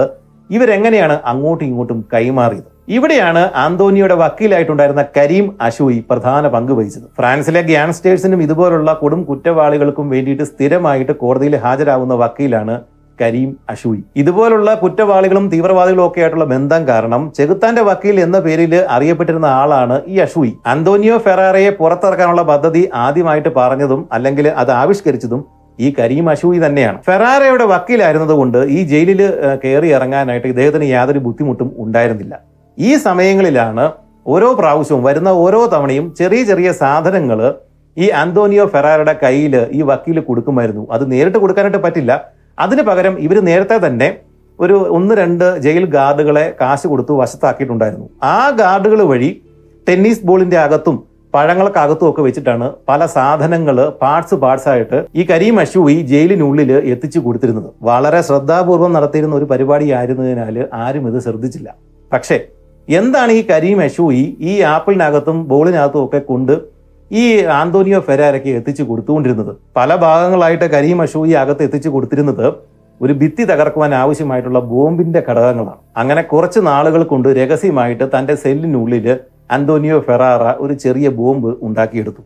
ഇവരെങ്ങനെയാണ് 0.50 1.15
അങ്ങോട്ടും 1.32 1.65
ഇങ്ങോട്ടും 1.69 2.00
കൈമാറിയത്? 2.13 2.67
ഇവിടെയാണ് 2.95 3.43
ആന്തോനിയുടെ 3.65 4.15
വക്കീലായിട്ടുണ്ടായിരുന്ന 4.24 5.04
കരീം 5.15 5.45
അഷൂയി 5.67 6.00
പ്രധാന 6.10 6.48
പങ്ക് 6.56 6.74
വഹിച്ചത്. 6.80 7.08
ഫ്രാൻസിലെ 7.19 7.62
ഗ്യാങ്സ്റ്റേഴ്സിനും 7.69 8.41
ഇതുപോലുള്ള 8.45 8.91
കൊടും 9.00 9.21
കുറ്റവാളികൾക്കും 9.30 10.10
വേണ്ടിയിട്ട് 10.13 10.45
സ്ഥിരമായിട്ട് 10.52 11.13
കോടതിയിൽ 11.24 11.56
ഹാജരാകുന്ന 11.63 12.15
വക്കീലാണ് 12.24 12.76
കരീം 13.21 13.49
അഷൂയി. 13.71 14.01
ഇതുപോലുള്ള 14.21 14.69
കുറ്റവാളികളും 14.84 15.45
തീവ്രവാദികളും 15.54 16.04
ഒക്കെ 16.06 16.21
ആയിട്ടുള്ള 16.21 16.45
ബന്ധം 16.54 16.82
കാരണം 16.89 17.21
ചെകുത്താന്റെ 17.38 17.84
വക്കീൽ 17.89 18.17
എന്ന 18.25 18.38
പേരിൽ 18.45 18.73
അറിയപ്പെട്ടിരുന്ന 18.95 19.49
ആളാണ് 19.62 19.97
ഈ 20.13 20.15
അഷൂയി. 20.25 20.54
അന്തോണിയോ 20.73 21.17
ഫെറാറയെ 21.25 21.73
പുറത്തിറക്കാനുള്ള 21.80 22.43
പദ്ധതി 22.51 22.84
ആദ്യമായിട്ട് 23.06 23.51
പറഞ്ഞതും 23.60 24.01
അല്ലെങ്കിൽ 24.17 24.47
അത് 24.63 24.71
ആവിഷ്കരിച്ചതും 24.82 25.43
ഈ 25.80 25.88
കരീം 25.99 26.25
അഷൂയി 26.34 26.60
തന്നെയാണ്. 26.65 26.97
ഫെറാറയുടെ 27.08 27.65
വക്കീലായിരുന്നതുകൊണ്ട് 27.73 28.60
ഈ 28.78 28.80
ജയിലിൽ 28.91 29.21
കയറി 29.63 29.89
ഇറങ്ങാനായിട്ട് 29.97 30.47
ഇദ്ദേഹത്തിന് 30.54 30.88
യാതൊരു 30.95 31.21
ബുദ്ധിമുട്ടും 31.28 31.69
ഉണ്ടായിരുന്നില്ല. 31.86 32.36
ഈ 32.78 32.91
സമയങ്ങളിലാണ് 33.08 33.86
ഓരോ 34.34 34.49
പ്രാവശ്യവും 34.60 35.01
വരുന്ന 35.08 35.30
ഓരോ 35.45 35.60
തവണയും 35.73 36.06
ചെറിയ 36.19 36.43
ചെറിയ 36.51 36.69
സാധനങ്ങൾ 36.82 37.39
ഈ 37.97 38.06
അന്തോണിയോ 38.21 38.63
ഫെറാറയുടെ 38.71 39.13
കയ്യിൽ 39.23 39.54
ഈ 39.78 39.82
വക്കീൽ 39.89 40.17
കൊടുക്കുമായിരുന്നു. 40.19 40.84
അത് 40.95 41.04
നേരിട്ട് 41.12 41.38
കൊടുക്കാനായിട്ട് 41.43 41.82
പറ്റില്ല. 41.84 42.12
അതിന് 42.58 42.84
പകരം 42.89 43.15
ഇവർ 43.26 43.38
നേരത്തെ 43.50 43.78
തന്നെ 43.86 44.10
ഒരു 44.60 44.76
ഒന്ന് 44.98 45.13
രണ്ട് 45.22 45.48
ജയിൽ 45.63 45.86
ഗാർഡുകളെ 45.96 46.46
കാശ് 46.62 46.88
കൊടുത്ത് 46.91 47.13
വശത്താക്കിയിട്ടുണ്ടായിരുന്നു. 47.22 48.08
ആ 48.36 48.38
ഗാർഡുകൾ 48.62 49.02
വഴി 49.12 49.30
ടെന്നീസ് 49.88 50.26
ബോളിന്റെ 50.28 50.58
അകത്തും 50.65 50.98
പഴങ്ങൾക്കകത്തും 51.34 52.08
ഒക്കെ 52.10 52.22
വെച്ചിട്ടാണ് 52.26 52.68
പല 52.89 53.06
സാധനങ്ങൾ 53.15 53.78
പാർട്സ് 54.02 54.36
പാർട്സ് 54.44 54.70
ആയിട്ട് 54.74 55.00
ഈ 55.20 55.24
കരീം 55.32 55.56
അഷു 55.63 55.82
ഈ 55.94 55.98
ജയിലിനുള്ളിൽ 56.12 56.72
എത്തിച്ചു 56.94 57.20
കൊടുത്തിരുന്നത്. 57.26 57.70
വളരെ 57.89 58.22
ശ്രദ്ധാപൂർവം 58.28 58.94
നടത്തിയിരുന്ന 58.98 59.36
ഒരു 59.39 59.48
പരിപാടി 59.52 59.86
പരിപാടിയായിരുന്നതിനാൽ 59.86 60.58
ആരും 60.84 61.08
ഇത് 61.10 61.20
ശ്രദ്ധിച്ചില്ല. 61.26 61.70
പക്ഷേ 62.13 62.38
എന്താണ് 62.88 63.32
ഈ 63.39 63.41
കരീം 63.52 63.80
അഷൂയി 63.86 64.24
ഈ 64.52 64.54
ആപ്പിളിനകത്തും 64.74 65.38
ബോളിനകത്തും 65.52 66.02
ഒക്കെ 66.06 66.20
കൊണ്ട് 66.32 66.56
ഈ 67.12 67.46
ആന്റോണിയോ 67.46 68.00
ഫെരാരയ്ക്ക് 68.00 68.48
എത്തിച്ചു 68.48 68.84
കൊടുത്തുകൊണ്ടിരുന്നത്. 68.84 69.56
പല 69.78 69.96
ഭാഗങ്ങളായിട്ട് 69.96 70.65
കരീം 70.65 71.02
അഷൂയി 71.02 71.32
അകത്ത് 71.32 71.63
എത്തിച്ചു 71.63 71.89
കൊടുത്തിരുന്നത് 71.89 72.54
ഒരു 73.02 73.13
ഭിത്തി 73.13 73.44
തകർക്കുവാൻ 73.44 73.96
ആവശ്യമായിട്ടുള്ള 73.96 74.60
ബോംബിന്റെ 74.60 75.24
ഘടകങ്ങളാണ്. 75.30 75.80
അങ്ങനെ 75.98 76.22
കുറച്ച് 76.22 76.60
നാളുകൾ 76.60 77.04
കൊണ്ട് 77.04 77.30
രഹസ്യമായിട്ട് 77.30 78.06
തന്റെ 78.20 78.36
സെല്ലിനുള്ളിൽ 78.36 79.20
അന്തോനിയോ 79.52 80.00
ഫെറാറ 80.00 80.44
ഒരു 80.60 80.74
ചെറിയ 80.74 81.10
ബോംബ് 81.10 81.54
ഉണ്ടാക്കിയെടുത്തു. 81.62 82.22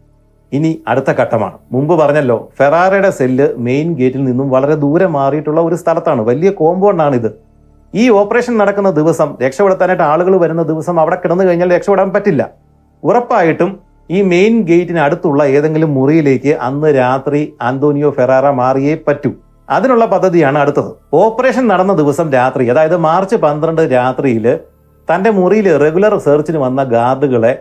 ഇനി 0.54 0.82
അടുത്ത 0.88 1.10
ഘട്ടമാണ്. 1.20 1.58
മുമ്പ് 1.72 1.94
പറഞ്ഞല്ലോ 1.94 2.50
ഫെറാറയുടെ 2.60 3.10
സെല്ല് 3.10 3.48
മെയിൻ 3.58 3.94
ഗേറ്റിൽ 3.94 4.24
നിന്നും 4.24 4.50
വളരെ 4.50 4.76
ദൂരെ 4.76 5.08
മാറിയിട്ടുള്ള 5.08 5.62
ഒരു 5.62 5.76
സ്ഥലത്താണ്. 5.76 6.22
വലിയ 6.22 6.50
കോമ്പൗണ്ടാണ് 6.52 7.16
ഇത് 7.16 7.30
ഈ 7.94 8.10
ഓപ്പറേഷൻ 8.10 8.58
നടക്കുന്ന 8.58 8.90
ദിവസം 8.92 9.38
രക്ഷപ്പെടുത്താനായിട്ട് 9.42 10.04
ആളുകൾ 10.04 10.38
വരുന്ന 10.38 10.64
ദിവസം 10.64 11.00
അവിടെ 11.00 11.16
കിടന്നു 11.16 11.44
കഴിഞ്ഞാൽ 11.44 11.74
രക്ഷപ്പെടാൻ 11.74 12.10
പറ്റില്ല. 12.14 12.50
ഉറപ്പായിട്ടും 13.04 13.89
ഈ 14.10 14.20
മെയിൻ 14.32 14.54
ഗേറ്റിന് 14.70 15.02
അടുത്തുള്ള 15.06 15.42
ഏതെങ്കിലും 15.56 15.92
മുറിയിലേക്ക് 15.98 16.54
അന്ന് 16.68 16.90
രാത്രി 17.02 17.42
അന്തോണിയോ 17.68 18.10
ഫെറാറ 18.18 18.46
മാറിയേ 18.60 18.96
പറ്റൂ. 19.08 19.32
അതിനുള്ള 19.70 20.04
പദ്ധതിയാണ് 20.14 20.58
അടുത്തത്. 20.62 20.92
ഓപ്പറേഷൻ 21.22 21.66
നടന്ന 21.72 21.94
ദിവസം 22.02 22.28
രാത്രി 22.38 22.64
അതായത് 22.74 22.98
മാർച്ച് 23.08 23.38
പന്ത്രണ്ട് 23.44 23.82
രാത്രിയിൽ 23.98 24.46
തന്റെ 25.08 25.30
മുറിയിൽ 25.40 25.68
റെഗുലർ 25.84 26.14
സെർച്ചിന് 26.26 26.60
വന്ന 26.66 26.82
ഗാർഡുകളെ 26.96 27.54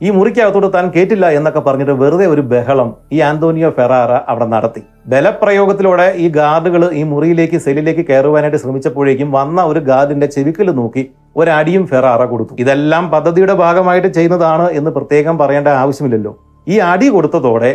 ഈ 0.00 0.08
മുറിക്കകത്തോട് 0.16 0.66
താൻ 0.74 0.84
കേട്ടില്ല 0.94 1.26
എന്നൊക്കെ 1.38 1.60
പറഞ്ഞിട്ട് 1.66 1.94
വെറുതെ 2.02 2.26
ഒരു 2.32 2.42
ബഹളം 2.50 2.88
ഈ 3.14 3.18
ആന്റോണിയോ 3.28 3.70
ഫെറാറ 3.78 4.12
അവിടെ 4.30 4.46
നടത്തി. 4.52 4.82
ബലപ്രയോഗത്തിലൂടെ 5.12 6.06
ഈ 6.24 6.26
ഗാർഡുകൾ 6.38 6.82
ഈ 7.00 7.02
മുറിയിലേക്ക് 7.12 7.58
സെല്ലിലേക്ക് 7.64 8.04
കയറുവാനായിട്ട് 8.10 8.60
ശ്രമിച്ചപ്പോഴേക്കും 8.64 9.30
വന്ന 9.38 9.64
ഒരു 9.70 9.80
ഗാർഡിന്റെ 9.90 10.28
ചെവിക്കൽ 10.36 10.70
നോക്കി 10.80 11.04
ഒരടിയും 11.40 11.84
ഫെറാറ 11.90 12.22
കൊടുത്തു. 12.32 12.54
ഇതെല്ലാം 12.62 13.04
പദ്ധതിയുടെ 13.14 13.54
ഭാഗമായിട്ട് 13.62 14.08
ചെയ്യുന്നതാണ് 14.16 14.66
എന്ന് 14.78 14.90
പ്രത്യേകം 14.96 15.34
പറയേണ്ട 15.42 15.68
ആവശ്യമില്ലല്ലോ. 15.82 16.32
ഈ 16.66 16.76
അടി 16.90 17.08
കൊടുത്തതോടെ 17.14 17.72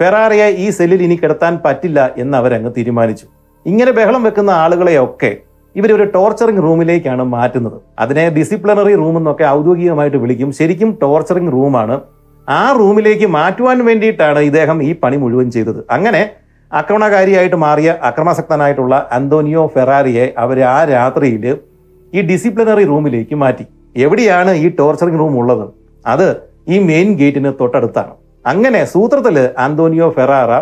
ഫെറാറിയെ 0.00 0.48
ഈ 0.64 0.66
സെല്ലിൽ 0.76 1.00
ഇനി 1.06 1.16
കിടത്താൻ 1.22 1.54
പറ്റില്ല 1.64 2.00
എന്ന് 2.22 2.36
അവരങ്ങ് 2.40 2.70
തീരുമാനിച്ചു. 2.76 3.26
ഇങ്ങനെ 3.66 3.90
ബഹളം 3.98 4.22
വെക്കുന്ന 4.26 4.50
ആളുകളെയൊക്കെ 4.64 5.32
ഇവർ 5.76 5.90
ഒരു 5.96 6.04
ടോർച്ചറിംഗ് 6.14 6.62
റൂമിലേക്കാണ് 6.66 7.24
മാറ്റുന്നത്. 7.34 7.76
അതിനെ 8.02 8.24
ഡിസിപ്ലിനറി 8.36 8.94
റൂം 9.02 9.14
എന്നൊക്കെ 9.20 9.44
ഔദ്യോഗികമായിട്ട് 9.56 10.18
വിളിക്കും. 10.22 10.48
ശരിക്കും 10.58 10.90
ടോർച്ചറിംഗ് 11.02 11.52
റൂമാണ് 11.56 11.96
ആ 12.48 12.62
റൂമിലേക്ക് 12.80 13.26
മാറ്റുവാൻ 13.36 13.78
വേണ്ടിയിട്ടാണ് 13.88 14.40
ഇദ്ദേഹം 14.48 14.78
ഈ 14.88 14.90
പണി 15.02 15.18
മുഴുവൻ 15.22 15.48
ചെയ്തത്. 15.56 15.80
അങ്ങനെ 15.96 16.22
ആക്രമണകാരിയായിട്ട് 16.72 17.58
മാറിയ 17.64 17.90
അക്രമാസക്തനായിട്ടുള്ള 18.08 18.94
അന്തോണിയോ 19.16 19.62
ഫെറാറിയെ 19.74 20.26
അവർ 20.44 20.58
ആ 20.74 20.78
രാത്രിയിൽ 20.92 21.44
ഈ 22.12 22.20
ഡിസിപ്ലിനറി 22.30 22.84
റൂമിലേക്ക് 22.92 23.36
മാറ്റി. 23.42 23.64
എവിടെയാണ് 24.04 24.52
ഈ 24.64 24.68
ടോർച്ചറിംഗ് 24.78 25.20
റൂം 25.22 25.34
ഉള്ളത്? 25.40 25.66
അത് 26.04 26.28
ഈ 26.68 26.78
മെയിൻ 26.88 27.08
ഗേറ്റിന് 27.20 27.50
തൊട്ടടുത്താണ്. 27.60 28.12
അങ്ങനെ 28.52 28.80
സൂത്രത്തിൽ 28.92 29.36
ആന്റോണിയോ 29.64 30.06
ഫെറാറ 30.16 30.52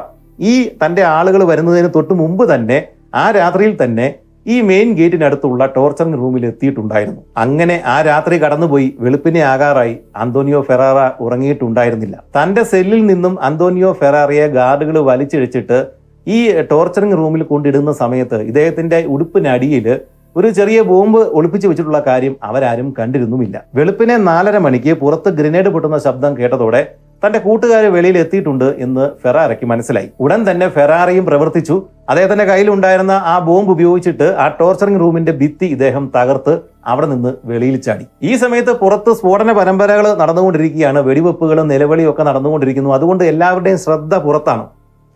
ഈ 0.51 0.55
തന്റെ 0.83 1.03
ആളുകൾ 1.19 1.41
വരുന്നതിന് 1.51 1.89
തൊട്ട് 1.95 2.15
മുമ്പ് 2.23 2.45
തന്നെ 2.53 2.79
ആ 3.23 3.25
രാത്രിയിൽ 3.39 3.73
തന്നെ 3.83 4.07
ഈ 4.53 4.57
മെയിൻ 4.69 4.89
ഗേറ്റിനടുത്തുള്ള 4.99 5.63
ടോർച്ചറിംഗ് 5.75 6.19
റൂമിൽ 6.21 6.43
എത്തിയിട്ടുണ്ടായിരുന്നു. 6.51 7.21
അങ്ങനെ 7.45 7.77
ആ 7.95 7.97
രാത്രി 8.09 8.37
കടന്നുപോയി 8.43 8.87
വെളുപ്പിനെ 9.05 9.43
ആകാറായി 9.53 9.95
അന്തോണിയോ 10.23 10.61
ഫെറാറ 10.69 10.99
ഉറങ്ങിയിട്ടുണ്ടായിരുന്നില്ല. 11.25 12.17
തന്റെ 12.37 12.63
സെല്ലിൽ 12.71 13.03
നിന്നും 13.11 13.35
അന്തോണിയോ 13.49 13.91
ഫെറാറയെ 14.01 14.47
ഗാർഡുകൾ 14.57 14.97
വലിച്ചിഴച്ചിട്ട് 15.11 15.79
ഈ 16.27 16.39
ടോർച്ചറിംഗ് 16.71 17.19
റൂമിൽ 17.21 17.43
കൊണ്ടിടുന്ന 17.51 17.93
സമയത്ത് 18.03 18.39
ഇദ്ദേഹത്തിന്റെ 18.51 18.99
ഉടുപ്പിനടിയിൽ 19.15 19.89
ഒരു 20.37 20.49
ചെറിയ 20.49 20.83
ബോംബ് 20.83 21.19
ഒളിപ്പിച്ചു 21.19 21.69
വെച്ചിട്ടുള്ള 21.69 22.03
കാര്യം 22.07 22.37
അവരാരും 22.43 22.95
കണ്ടിരുന്നുമില്ല. 22.99 23.63
വെളുപ്പിനെ 23.75 24.17
നാലര 24.17 24.59
മണിക്ക് 24.59 24.93
പുറത്ത് 24.93 25.29
ഗ്രനേഡ് 25.29 25.69
പൊട്ടുന്ന 25.69 25.99
ശബ്ദം 25.99 26.39
കേട്ടതോടെ 26.39 26.87
തന്റെ 27.25 27.39
കൂട്ടുകാർ 27.39 27.85
വെളിയിൽ 27.85 28.19
എത്തിയിട്ടുണ്ട് 28.19 28.65
എന്ന് 28.79 29.11
ഫെറാറയ്ക്ക് 29.23 29.67
മനസ്സിലായി. 29.67 30.09
ഉടൻ 30.21 30.51
തന്നെ 30.51 30.69
ഫെറാറയും 30.69 31.25
പ്രവർത്തിച്ചു. 31.25 31.83
അദ്ദേഹത്തിന്റെ 32.09 32.45
കയ്യിലുണ്ടായിരുന്ന 32.45 33.13
ആ 33.33 33.39
ബോംബ് 33.39 33.71
ഉപയോഗിച്ചിട്ട് 33.71 34.37
ആ 34.39 34.49
ടോർച്ചറിംഗ് 34.61 35.01
റൂമിന്റെ 35.01 35.33
ഭിത്തി 35.33 35.67
ഇദ്ദേഹം 35.67 36.13
തകർത്ത് 36.17 36.61
അവിടെ 36.87 37.07
നിന്ന് 37.07 37.35
വെളിയിൽ 37.45 37.77
ചാടി. 37.81 38.07
ഈ 38.23 38.37
സമയത്ത് 38.37 38.73
പുറത്ത് 38.73 39.13
സ്ഫോടന 39.13 39.53
പരമ്പരകൾ 39.53 40.17
നടന്നുകൊണ്ടിരിക്കുകയാണ്. 40.19 41.01
വെടിവെപ്പുകളും 41.01 41.69
നിലവിളിയും 41.69 42.11
ഒക്കെ 42.11 42.23
നടന്നുകൊണ്ടിരിക്കുന്നു. 42.23 42.91
അതുകൊണ്ട് 42.91 43.25
എല്ലാവരുടെയും 43.25 43.79
ശ്രദ്ധ 43.79 44.15
പുറത്താണ്. 44.15 44.67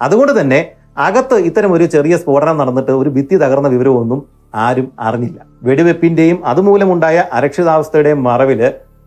അതുകൊണ്ട് 0.03 0.41
തന്നെ 0.41 0.67
അകത്ത് 0.99 1.35
ഇത്തരം 1.35 1.73
ഒരു 1.73 1.85
ചെറിയ 1.85 2.17
സ്ഫോടനം 2.17 2.59
നടന്നിട്ട് 2.59 2.91
ഒരു 2.91 3.11
ഭിത്തി 3.11 3.37
തകർന്ന 3.37 3.69
വിവരമൊന്നും 3.69 4.44
ആരും 4.55 4.93
അറിഞ്ഞില്ല. 5.01 5.39
വെടിവെപ്പിന്റെയും 5.63 6.39
അതുമൂലമുണ്ടായ 6.47 7.25
അരക്ഷിതാവസ്ഥയുടെയും 7.33 8.23
മറവിൽ 8.23 8.61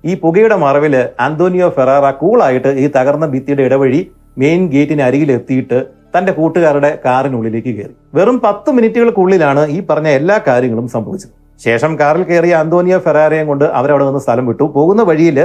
ഈ 0.05 0.13
പുകയുടെ 0.23 0.55
മറവിൽ 0.55 0.95
ആന്റോണിയോ 1.19 1.69
ഫെറാറ 1.69 2.09
കൂളായിട്ട് 2.21 2.67
ഈ 2.67 2.87
തകർന്ന 2.95 3.25
ഭിത്തിയുടെ 3.25 3.63
ഇടവഴി 3.63 4.01
മെയിൻ 4.37 4.61
ഗേറ്റിന് 4.73 5.01
അരികിലെത്തിയിട്ട് 5.01 5.79
തന്റെ 6.17 6.31
കൂട്ടുകാരുടെ 6.31 6.99
കാറിനുള്ളിലേക്ക് 7.05 7.71
കയറി. 7.77 7.93
വെറും 8.13 8.37
പത്ത് 8.43 8.69
മിനിറ്റുകൾക്കുള്ളിലാണ് 8.71 9.63
ഈ 9.67 9.79
പറഞ്ഞ 9.89 10.07
എല്ലാ 10.07 10.37
കാര്യങ്ങളും 10.47 10.87
സംഭവിച്ചത്. 10.87 11.33
ശേഷം 11.65 11.99
കാറിൽ 11.99 12.23
കയറിയ 12.23 12.55
അന്തോണിയോ 12.55 12.97
ഫെറാറയും 12.97 13.47
കൊണ്ട് 13.47 13.65
അവരവിടെ 13.65 14.05
നിന്ന് 14.05 14.19
സ്ഥലം 14.19 14.45
വിട്ടു. 14.45 14.63
പോകുന്ന 14.75 15.03
വഴിയിൽ 15.03 15.37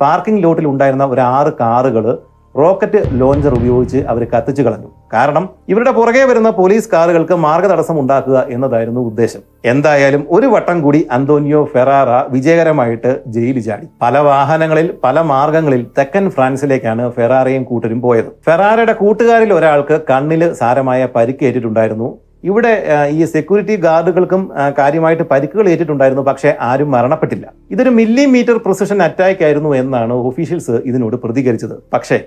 പാർക്കിംഗ് 0.00 0.42
ലോട്ടിൽ 0.44 0.66
ഉണ്ടായിരുന്ന 0.66 1.04
ഒരു 1.04 1.20
ആറ് 1.20 1.52
കാറുകൾ 1.60 2.18
റോക്കറ്റ് 2.60 3.00
ലോഞ്ചർ 3.20 3.52
ഉപയോഗിച്ച് 3.58 3.98
അവർ 4.12 4.22
കത്തിച്ചു 4.32 4.62
കളഞ്ഞു. 4.62 4.90
കാരണം 5.14 5.44
ഇവരുടെ 5.72 5.92
പുറകെ 5.98 6.22
വരുന്ന 6.30 6.50
പോലീസ് 6.58 6.90
കാറുകൾക്ക് 6.92 7.34
മാർഗതടസ്സം 7.46 7.96
ഉണ്ടാക്കുക 8.02 8.38
എന്നതായിരുന്നു 8.56 9.00
ഉദ്ദേശം. 9.10 9.42
എന്തായാലും 9.72 10.22
ഒരു 10.36 10.48
വട്ടം 10.54 10.78
കൂടി 10.84 11.00
അന്തോണിയോ 11.16 11.60
ഫെറാറ 11.72 12.10
വിജയകരമായിട്ട് 12.34 13.12
ജയിലിൽ 13.36 13.64
ചാടി. 13.68 13.86
പല 14.04 14.18
വാഹനങ്ങളിൽ 14.28 14.88
പല 15.04 15.20
മാർഗങ്ങളിൽ 15.32 15.82
തെക്കൻ 15.98 16.26
ഫ്രാൻസിലേക്കാണ് 16.36 17.06
ഫെറാറയും 17.16 17.64
കൂട്ടരും 17.70 18.00
പോയത്. 18.06 18.30
ഫെറാറയുടെ 18.48 18.94
കൂട്ടുകാരിൽ 19.02 19.52
ഒരാൾക്ക് 19.58 19.98
കണ്ണിൽ 20.12 20.44
സാരമായ 20.60 21.08
പരിക്കേറ്റിട്ടുണ്ടായിരുന്നു 21.16 22.10
ഇവിടെ 22.48 22.72
ഈ 23.18 23.22
സെക്യൂരിറ്റി 23.34 23.74
ഗാർഡുകൾക്കും 23.84 24.42
കാര്യമായിട്ട് 24.78 25.24
പരിക്കുകൾ 25.30 25.66
ഏറ്റിട്ടുണ്ടായിരുന്നു 25.70 26.24
പക്ഷേ 26.28 26.50
ആരും 26.68 26.90
മരണപ്പെട്ടില്ല. 26.94 27.46
ഇതൊരു 27.74 27.92
മില്ലിമീറ്റർ 27.98 28.56
പ്രൊസിഷൻ 28.64 28.98
അറ്റാക്ക് 29.06 29.44
ആയിരുന്നു 29.46 29.70
എന്നാണ് 29.82 30.14
ഒഫീഷ്യൽസ് 30.30 30.76
ഇതിനോട് 30.90 31.16
പ്രതികരിച്ചത്. 31.24 31.76
പക്ഷേ 31.94 32.18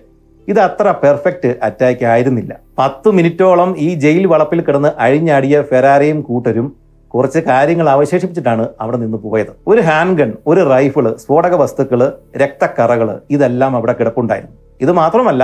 ഇത് 0.47 0.59
അത്ര 0.59 0.93
പെർഫെക്റ്റ് 1.03 1.49
അറ്റാക്ക് 1.67 2.05
ആയിരുന്നില്ല. 2.11 2.51
പത്ത് 2.79 3.09
മിനിറ്റോളം 3.17 3.71
ഈ 3.77 3.89
ജയിൽ 4.03 4.25
വളപ്പിൽ 4.33 4.61
കിടന്ന് 4.61 4.91
അഴിഞ്ഞാടിയ 5.05 5.61
ഫെറാറിയും 5.71 6.19
കൂട്ടരും 6.21 6.67
കുറച്ച് 7.13 7.39
കാര്യങ്ങൾ 7.49 7.87
അവശേഷിപ്പിച്ചിട്ടാണ് 7.89 8.65
അവിടെ 8.81 8.97
നിന്ന് 9.03 9.17
പോയത്. 9.17 9.51
ഒരു 9.67 9.81
ഹാൻഡ് 9.87 10.17
ഗൺ 10.19 10.31
ഒരു 10.47 10.61
റൈഫിൾ 10.73 11.05
സ്ഫോടക 11.21 11.53
വസ്തുക്കൾ 11.61 12.01
രക്തക്കറകൾ 12.41 13.09
ഇതെല്ലാം 13.35 13.75
അവിടെ 13.75 13.93
കിടപ്പുണ്ടായിരുന്നു. 13.99 14.55
ഇത് 14.81 14.91
മാത്രമല്ല 15.01 15.43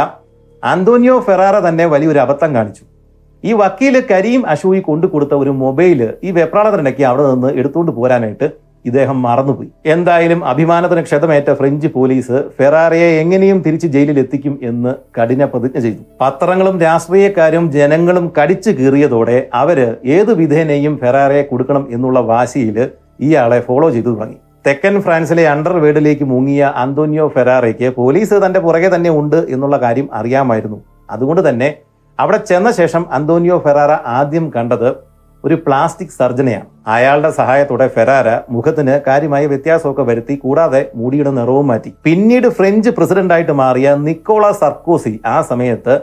ആന്റോണിയോ 0.64 1.16
ഫെറാറ 1.20 1.56
തന്നെ 1.68 1.86
വലിയൊരു 1.86 2.20
അബദ്ധം 2.26 2.52
കാണിച്ചു. 2.56 2.84
ഈ 3.44 3.54
വക്കീൽ 3.54 3.96
കരീം 4.12 4.42
അഷൂയി 4.54 4.80
കൊണ്ടു 4.80 5.08
കൊടുത്ത 5.08 5.34
ഒരു 5.34 5.52
മൊബൈൽ 5.64 6.00
ഈ 6.24 6.32
വെപ്രാളത്തിനിടയ്ക്ക് 6.38 7.04
അവിടെ 7.10 7.26
നിന്ന് 7.32 7.50
എടുത്തുകൊണ്ട് 7.60 7.92
പോരാനായിട്ട് 7.98 8.48
ഇദ്ദേഹം 8.86 9.22
മറന്നുപോയി. 9.22 9.70
എന്തായാലും 9.86 10.46
അഭിമാനത്തിന് 10.46 11.02
ക്ഷതമേറ്റ 11.02 11.50
ഫ്രഞ്ച് 11.54 11.88
പോലീസ് 11.88 12.44
ഫെറാറിയെ 12.58 13.10
എങ്ങനെയും 13.22 13.60
തിരിച്ച് 13.66 13.88
ജയിലിൽ 13.88 14.20
എത്തിക്കും 14.20 14.60
എന്ന് 14.64 14.94
കഠിന 15.18 15.46
പ്രതിജ്ഞ 15.46 15.80
ചെയ്തു. 15.80 16.02
പത്രങ്ങളും 16.22 16.82
രാഷ്ട്രീയക്കാരും 16.82 17.72
ജനങ്ങളും 17.72 18.32
കടിച്ചു 18.42 18.72
കീറിയതോടെ 18.72 19.48
അവർ 19.54 19.98
ഏത് 20.06 20.34
വിധേനയും 20.34 20.98
ഫെറാറിയെ 20.98 21.42
കൊടുക്കണം 21.42 21.88
എന്നുള്ള 21.92 22.20
വാശിയിൽ 22.20 22.90
ഇയാളെ 23.20 23.60
ഫോളോ 23.60 23.90
ചെയ്തു 23.90 24.10
തുടങ്ങി. 24.10 24.38
തെക്കൻ 24.68 25.02
ഫ്രാൻസിലെ 25.02 25.44
അണ്ടർ 25.50 25.74
വേർഡിലേക്ക് 25.74 26.26
മുങ്ങിയ 26.26 26.74
അന്തോണിയോ 26.76 27.28
ഫെറാറയ്ക്ക് 27.28 27.90
പോലീസ് 27.96 28.34
തന്റെ 28.46 28.60
പുറകെ 28.60 28.96
തന്നെ 28.96 29.10
ഉണ്ട് 29.10 29.36
എന്നുള്ള 29.50 29.78
കാര്യം 29.78 30.08
അറിയാമായിരുന്നു. 30.14 30.80
അതുകൊണ്ട് 31.10 31.50
തന്നെ 31.50 31.70
അവിടെ 32.20 32.38
ചെന്ന 32.38 32.72
ശേഷം 32.72 33.06
അന്തോണിയോ 33.12 33.58
ഫെറാറ 33.58 33.92
ആദ്യം 33.92 34.52
കണ്ടത് 34.56 34.90
ഒരു 35.46 35.56
പ്ലാസ്റ്റിക് 35.66 36.18
സർജനയാണ്. 36.20 36.68
അയാളുടെ 36.96 37.32
സഹായത്തോടെ 37.40 37.88
ഫെരാര 37.96 38.30
മുഖത്തിന് 38.56 38.96
കാര്യമായ 39.08 39.44
വ്യത്യാസമൊക്കെ 39.52 40.04
വരുത്തി 40.10 40.36
കൂടാതെ 40.44 40.82
മുടിയുടെ 41.02 41.32
നിറവും 41.40 41.68
മാറ്റി. 41.72 41.92
പിന്നീട് 42.08 42.48
ഫ്രഞ്ച് 42.58 42.92
പ്രസിഡന്റായിട്ട് 42.98 43.56
മാറിയ 43.62 43.96
നിക്കോള 44.08 44.46
സർക്കോസി 44.64 45.14
ആ 45.36 45.38
സമയത്ത് 45.52 45.96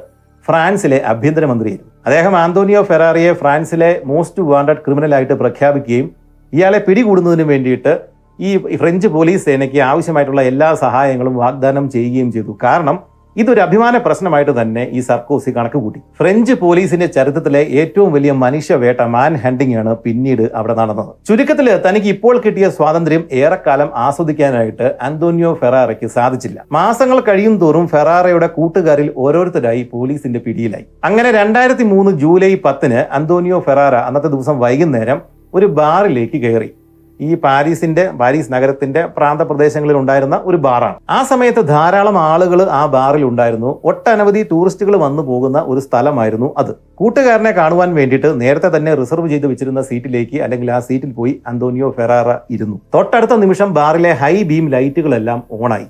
ഫ്രാൻസിലെ 0.48 0.98
ആഭ്യന്തരമന്ത്രിയായിരുന്നു 1.12 1.90
അദ്ദേഹം 2.07 2.35
ആന്റോണിയോ 2.44 2.81
ഫെറാറിയെ 2.88 3.33
ഫ്രാൻസിലെ 3.40 3.90
മോസ്റ്റ് 4.11 4.42
വാണ്ടഡ് 4.50 4.83
ക്രിമിനൽ 4.87 5.12
ആയിട്ട് 5.16 5.35
പ്രഖ്യാപിക്കുകയും 5.42 6.09
ഇയാളെ 6.52 6.81
പിടികൂടുന്നതിന് 6.87 7.44
വേണ്ടിയിട്ട് 7.52 7.92
ഈ 8.38 8.50
ഫ്രഞ്ച് 8.81 9.09
പോലീസ് 9.14 9.44
സേനയ്ക്ക് 9.48 9.81
ആവശ്യമായിട്ടുള്ള 9.90 10.42
എല്ലാ 10.50 10.68
സഹായങ്ങളും 10.85 11.35
വാഗ്ദാനം 11.42 11.85
ചെയ്യുകയും 11.90 12.28
ചെയ്തു. 12.33 12.52
കാരണം 12.64 12.96
ഇതൊരു 13.40 13.61
അഭിമാന 13.64 13.95
പ്രശ്നമായിട്ട് 14.05 14.53
തന്നെ 14.59 14.83
ഈ 14.97 15.03
സർക്കോസി 15.07 15.51
കണക്ക് 15.57 15.79
കൂട്ടി 15.85 16.01
ഫ്രഞ്ച് 16.18 16.55
പോലീസിന്റെ 16.62 17.07
ചരിത്രത്തിലെ 17.14 17.62
ഏറ്റവും 17.81 18.09
വലിയ 18.16 18.33
മനുഷ്യവേട്ട 18.42 19.01
മാൻ 19.14 19.33
ഹണ്ടിങ് 19.42 19.77
ആണ് 19.83 19.92
പിന്നീട് 20.05 20.42
അവിടെ 20.59 20.75
നടന്നത്. 20.81 21.12
ചുരുക്കത്തിൽ 21.29 21.68
തനിക്ക് 21.87 22.11
ഇപ്പോൾ 22.14 22.35
കിട്ടിയ 22.47 22.68
സ്വാതന്ത്ര്യം 22.77 23.25
ഏറെക്കാലം 23.42 23.88
ആസ്വദിക്കാനായിട്ട് 24.07 24.88
അന്തോണിയോ 25.09 25.53
ഫെറാറയ്ക്ക് 25.62 26.11
സാധിച്ചില്ല. 26.16 26.59
മാസങ്ങൾ 26.79 27.21
കഴിയും 27.29 27.57
തോറും 27.62 27.87
ഫെറാറയുടെ 27.95 28.51
കൂട്ടുകാരിൽ 28.59 29.09
ഓരോരുത്തരായി 29.25 29.83
പോലീസിന്റെ 29.95 30.42
പിടിയിലായി. 30.47 30.87
അങ്ങനെ 31.11 31.33
രണ്ടായിരത്തി 31.40 31.87
മൂന്ന് 31.95 32.12
ജൂലൈ 32.25 32.53
പത്തിന് 32.66 33.01
അന്തോണിയോ 33.21 33.61
ഫെറാറ 33.68 33.95
അന്നത്തെ 34.11 34.33
ദിവസം 34.37 34.59
വൈകുന്നേരം 34.66 35.21
ഒരു 35.55 35.66
ബാറിലേക്ക് 35.81 36.38
കയറി. 36.42 36.71
ഈ 37.20 37.35
പാരീസിന്റെ 37.35 38.11
പാരീസ് 38.20 38.53
നഗരത്തിന്റെ 38.53 39.07
പ്രാന്തപ്രദേശങ്ങളിൽ 39.07 39.96
ഉണ്ടായിരുന്ന 39.96 40.40
ഒരു 40.44 40.57
ബാറാണ്. 40.57 40.96
ആ 41.11 41.22
സമയത്ത് 41.22 41.68
ധാരാളം 41.68 42.18
ആളുകൾ 42.18 42.62
ആ 42.62 42.87
ബാറിൽ 42.87 43.25
ഉണ്ടായിരുന്നു. 43.25 43.81
ഒട്ടനവധി 43.85 44.42
ടൂറിസ്റ്റുകൾ 44.42 44.96
വന്നു 44.96 45.22
പോകുന്ന 45.22 45.64
ഒരു 45.66 45.81
സ്ഥലമായിരുന്നു 45.81 46.55
അത്. 46.57 46.72
കൂട്ടുകാരനെ 46.94 47.51
കാണുവാൻ 47.51 47.94
വേണ്ടിയിട്ട് 47.94 48.40
നേരത്തെ 48.40 48.77
തന്നെ 48.77 48.94
റിസർവ് 48.94 49.29
ചെയ്ത് 49.29 49.46
വെച്ചിരുന്ന 49.46 49.83
സീറ്റിലേക്ക് 49.83 50.42
അല്ലെങ്കിൽ 50.42 50.72
ആ 50.72 50.81
സീറ്റിൽ 50.81 51.12
പോയി 51.12 51.40
അന്തോണിയോ 51.46 51.90
ഫെറാറ 51.90 52.37
ഇരുന്നു. 52.51 52.81
തൊട്ടടുത്ത 52.94 53.33
നിമിഷം 53.33 53.75
ബാറിലെ 53.75 54.12
ഹൈ 54.12 54.42
ബീം 54.42 54.68
ലൈറ്റുകളെല്ലാം 54.68 55.42
ഓണായി. 55.51 55.87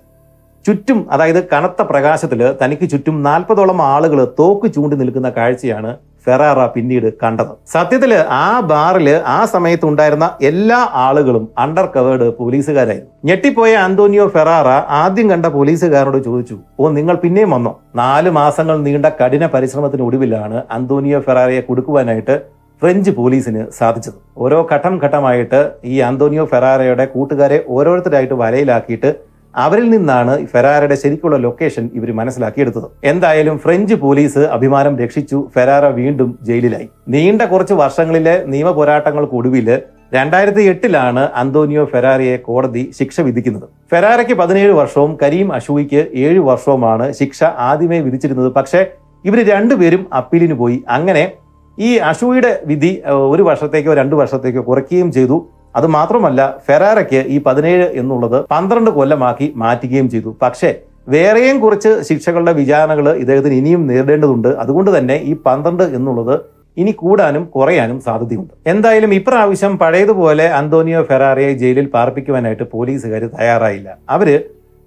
ചുറ്റും 0.67 1.07
അതായത് 1.11 1.49
കനത്ത 1.49 1.83
പ്രകാശത്തിൽ 1.83 2.55
തനിക്ക് 2.65 2.91
ചുറ്റും 2.91 3.23
നാൽപ്പതോളം 3.23 3.83
ആളുകൾ 3.83 4.25
തോക്ക് 4.39 4.67
ചൂണ്ടി 4.75 4.97
നിൽക്കുന്ന 4.97 5.31
കാഴ്ചയാണ് 5.31 5.97
ഫെറാറ 6.25 6.67
പിന്നീട് 6.75 7.07
കണ്ടത്. 7.23 7.53
സത്യത്തിൽ 7.75 8.13
ആ 8.43 8.61
ബാറിൽ 8.73 9.09
ആ 9.37 9.39
സമയത്ത് 9.55 9.87
ഉണ്ടായിരുന്ന 9.87 10.27
എല്ലാ 10.51 10.81
ആളുകളും 11.07 11.45
അണ്ടർ 11.59 11.87
കവേർഡ് 11.97 12.29
പോലീസുകാരായിരുന്നു 12.39 13.11
ഞെട്ടിപ്പോയ 13.29 13.73
അന്തോണിയോ 13.87 14.27
ഫെറാറ 14.29 14.69
ആദ്യം 15.03 15.31
കണ്ട 15.31 15.47
പോലീസുകാരോട് 15.57 16.19
ചോദിച്ചു 16.29 16.57
ഓ 16.81 16.91
നിങ്ങൾ 16.99 17.17
പിന്നെയും 17.25 17.51
വന്നോ? 17.51 17.73
നാല് 17.97 18.31
മാസങ്ങൾ 18.31 18.79
നീണ്ട 18.87 19.07
കഠിന 19.21 19.47
പരിശ്രമത്തിനൊടുവിലാണ് 19.47 20.63
അന്തോണിയോ 20.71 21.21
ഫെറാറയെ 21.21 21.63
കൊടുക്കുവാനായിട്ട് 21.69 22.37
ഫ്രഞ്ച് 22.83 23.11
പോലീസിന് 23.11 23.65
സാധിച്ചത്. 23.79 24.17
ഓരോ 24.37 24.69
ഘട്ടം 24.73 24.95
ഘട്ടമായിട്ട് 25.05 25.61
ഈ 25.85 25.97
അന്തോണിയോ 26.01 26.45
ഫെറാറയുടെ 26.45 27.05
കൂട്ടുകാരെ 27.05 27.59
ഓരോരുത്തരായിട്ട് 27.69 28.35
വലയിലാക്കിയിട്ട് 28.41 29.11
അവരിൽ 29.57 29.91
നിന്നാണ് 29.91 30.47
ഫെരാറയുടെ 30.47 30.95
ശരിക്കുള്ള 30.95 31.37
ലൊക്കേഷൻ 31.37 31.91
ഇവർ 31.95 32.13
മനസ്സിലാക്കിയെടുത്തത്. 32.13 32.85
എന്തായാലും 33.05 33.59
ഫ്രഞ്ച് 33.59 33.95
പോലീസ് 33.95 34.39
അഭിമാനം 34.39 34.99
രക്ഷിച്ചു. 34.99 35.49
ഫെരാറ 35.55 35.87
വീണ്ടും 35.87 36.39
ജയിലിലായി. 36.43 36.89
നീണ്ട 37.09 37.43
കുറച്ച് 37.43 37.75
വർഷങ്ങളിലെ 37.75 38.45
നിയമ 38.47 38.71
പോരാട്ടങ്ങൾക്കൊടുവിൽ 38.71 39.81
രണ്ടായിരത്തി 40.15 40.63
എട്ടിലാണ് 40.63 41.29
അന്തോണിയോ 41.35 41.85
ഫെറാറിയെ 41.85 42.37
കോടതി 42.37 42.93
ശിക്ഷ 42.99 43.21
വിധിക്കുന്നത്. 43.21 43.69
ഫെരാറയ്ക്ക് 43.91 44.33
പതിനേഴ് 44.33 44.73
വർഷവും 44.73 45.19
കരീം 45.23 45.53
അഷൂയിക്ക് 45.53 46.07
ഏഴ് 46.15 46.39
വർഷവുമാണ് 46.39 47.13
ശിക്ഷ 47.13 47.45
ആദ്യമേ 47.45 48.01
വിധിച്ചിരുന്നത്. 48.01 48.53
പക്ഷേ 48.53 48.87
ഇവർ 49.25 49.47
രണ്ടുപേരും 49.49 50.15
അപ്പീലിന് 50.15 50.55
പോയി. 50.55 50.85
അങ്ങനെ 50.89 51.33
ഈ 51.79 51.97
അഷൂയുടെ 51.97 52.63
വിധി 52.65 53.03
ഒരു 53.09 53.43
വർഷത്തേക്കോ 53.43 53.95
രണ്ട് 53.95 54.17
വർഷത്തേക്കോ 54.17 54.63
കുറയ്ക്കുകയും 54.63 55.13
ചെയ്തു. 55.13 55.49
അത് 55.77 55.87
മാത്രമല്ല 55.97 56.41
ഫെറാറയ്ക്ക് 56.67 57.21
ഈ 57.35 57.37
പതിനേഴ് 57.47 57.87
എന്നുള്ളത് 58.01 58.39
പന്ത്രണ്ട് 58.55 58.91
കൊല്ലമാക്കി 58.91 59.53
മാറ്റുകയും 59.63 60.09
ചെയ്തു. 60.15 60.37
പക്ഷേ 60.43 60.71
വേറെയും 61.09 61.57
കുറച്ച് 61.61 61.93
ശിക്ഷകളുടെ 62.09 62.53
വിചാരണകൾ 62.59 63.07
ഇദ്ദേഹത്തിന് 63.23 63.55
ഇനിയും 63.61 63.87
നേരിടേണ്ടതുണ്ട്. 63.87 64.51
അതുകൊണ്ട് 64.65 64.91
തന്നെ 64.99 65.17
ഈ 65.31 65.33
പന്ത്രണ്ട് 65.47 65.85
എന്നുള്ളത് 65.99 66.35
ഇനി 66.77 66.93
കൂടാനും 67.01 67.45
കുറയാനും 67.55 68.01
സാധ്യതയുണ്ട്. 68.01 68.53
എന്തായാലും 68.73 69.15
ഇപ്രാവശ്യം 69.15 69.73
പഴയതുപോലെ 69.79 70.47
അന്തോണിയോ 70.59 71.01
ഫെറാറിയെ 71.03 71.53
ജയിലിൽ 71.63 71.87
പാർപ്പിക്കുവാനായിട്ട് 71.95 72.65
പോലീസുകാർ 72.75 73.25
തയ്യാറായില്ല. 73.39 73.89
അവർ 74.09 74.29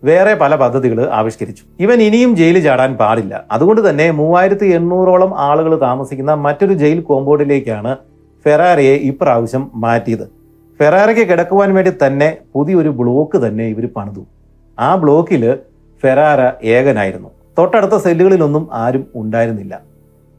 വേറെ 0.04 0.34
പല 0.42 0.56
പദ്ധതികൾ 0.56 1.00
ആവിഷ്കരിച്ചു. 1.20 1.64
ഇവൻ 1.80 2.00
ഇനിയും 2.08 2.32
ജയിലിൽ 2.40 2.64
ചാടാൻ 2.64 2.92
പാടില്ല. 3.02 3.34
അതുകൊണ്ട് 3.52 3.90
തന്നെ 3.90 4.12
മൂവായിരത്തി 4.12 4.68
എണ്ണൂറോളം 4.78 5.32
ആളുകൾ 5.48 5.74
താമസിക്കുന്ന 5.86 6.34
മറ്റൊരു 6.46 6.74
ജയിൽ 6.74 7.00
കോമ്പൗണ്ടിലേക്കാണ് 7.10 7.94
ഫെറാറിയെ 8.46 8.96
ഇപ്രാവശ്യം 9.12 9.64
മാറ്റിയത്. 9.76 10.26
ഫെറാരയ്ക്ക് 10.80 11.24
കിടക്കുവാൻ 11.28 11.70
വേണ്ടി 11.76 11.92
തന്നെ 12.04 12.30
പുതിയൊരു 12.54 12.90
ബ്ലോക്ക് 13.00 13.38
തന്നെ 13.44 13.66
ഇവർ 13.74 13.86
പണിതു. 13.98 14.24
ആ 14.78 14.90
ബ്ലോക്കിൽ 15.02 15.44
ഫെറാര 16.04 16.42
ഏകനായിരുന്നു. 16.76 17.30
തൊട്ടടുത്ത 17.58 17.96
സെല്ലുകളിലൊന്നും 18.06 18.64
ആരും 18.84 19.04
ഉണ്ടായിരുന്നില്ല. 19.22 19.74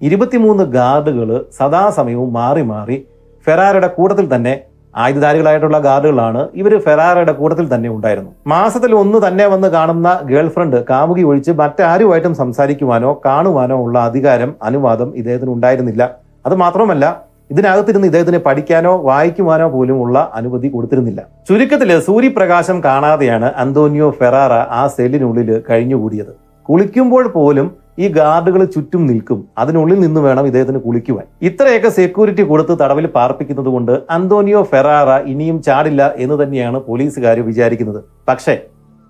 ഇരുപത്തിമൂന്ന് 0.00 0.64
ഗാർഡുകൾ 0.76 1.30
സദാസമയവും 1.58 2.30
മാറി 2.38 2.64
മാറി 2.72 2.96
ഫെറാറയുടെ 3.46 3.88
കൂട്ടത്തിൽ 3.96 4.26
തന്നെ 4.34 4.54
ആയുധധാരികളായിട്ടുള്ള 4.94 5.78
ഗാർഡുകളാണ് 5.86 6.42
ഇവർ 6.60 6.72
ഫെറാറയുടെ 6.86 7.34
കൂട്ടത്തിൽ 7.38 7.66
തന്നെ 7.72 7.88
ഉണ്ടായിരുന്നു. 7.94 8.30
മാസത്തിൽ 8.52 8.92
ഒന്ന് 9.00 9.18
തന്നെ 9.26 9.46
വന്ന് 9.54 9.68
കാണുന്ന 9.76 10.10
ഗേൾഫ്രണ്ട് 10.30 10.78
കാമുകി 10.90 11.22
ഒഴിച്ച് 11.30 11.52
മറ്റാരുമായിട്ടും 11.60 12.34
സംസാരിക്കുവാനോ 12.42 13.10
കാണുവാനോ 13.26 13.78
ഉള്ള 13.84 13.96
അധികാരം 14.10 14.52
അനുവാദം 14.68 15.08
ഇദ്ദേഹത്തിന് 15.20 15.52
ഉണ്ടായിരുന്നില്ല. 15.56 16.02
അത് 16.46 16.54
മാത്രമല്ല 16.64 17.25
ഇതിനകത്തിരുന്ന് 17.50 18.06
ഇദ്ദേഹത്തിന് 18.06 18.38
പഠിക്കാനോ 18.38 19.02
വായിക്കുവാനോ 19.02 19.68
പോലും 19.68 20.00
ഉള്ള 20.00 20.30
അനുമതി 20.34 20.68
കൊടുത്തിരുന്നില്ല. 20.68 21.20
ചുരുക്കത്തിൽ 21.48 22.00
സൂര്യപ്രകാശം 22.00 22.84
കാണാതെയാണ് 22.84 23.52
അന്തോണിയോ 23.56 24.10
ഫെറാറ 24.10 24.52
ആ 24.52 24.86
സെല്ലിനുള്ളിൽ 24.86 25.62
കഴിഞ്ഞുകൂടിയത്. 25.70 26.32
കുളിക്കുമ്പോൾ 26.68 27.28
പോലും 27.28 27.86
ഈ 27.98 28.08
ഗാർഡുകൾ 28.08 28.64
ചുറ്റും 28.64 29.06
നിൽക്കും. 29.06 29.48
അതിനുള്ളിൽ 29.58 30.00
നിന്ന് 30.00 30.20
വേണം 30.20 30.46
ഇദ്ദേഹത്തിന് 30.46 30.78
കുളിക്കുവാൻ. 30.78 31.24
ഇത്രയൊക്കെ 31.42 31.88
സെക്യൂരിറ്റി 31.88 32.42
കൊടുത്ത് 32.42 32.78
തടവിൽ 32.82 33.06
പാർപ്പിക്കുന്നത് 33.06 33.66
കൊണ്ട് 33.66 34.00
അന്തോണിയോ 34.10 34.62
ഫെറാറ 34.62 35.10
ഇനിയും 35.26 35.62
ചാടില്ല 35.62 36.12
എന്ന് 36.16 36.42
തന്നെയാണ് 36.42 36.80
പോലീസുകാർ 36.80 37.40
വിചാരിക്കുന്നത്. 37.40 38.04
പക്ഷേ 38.28 38.56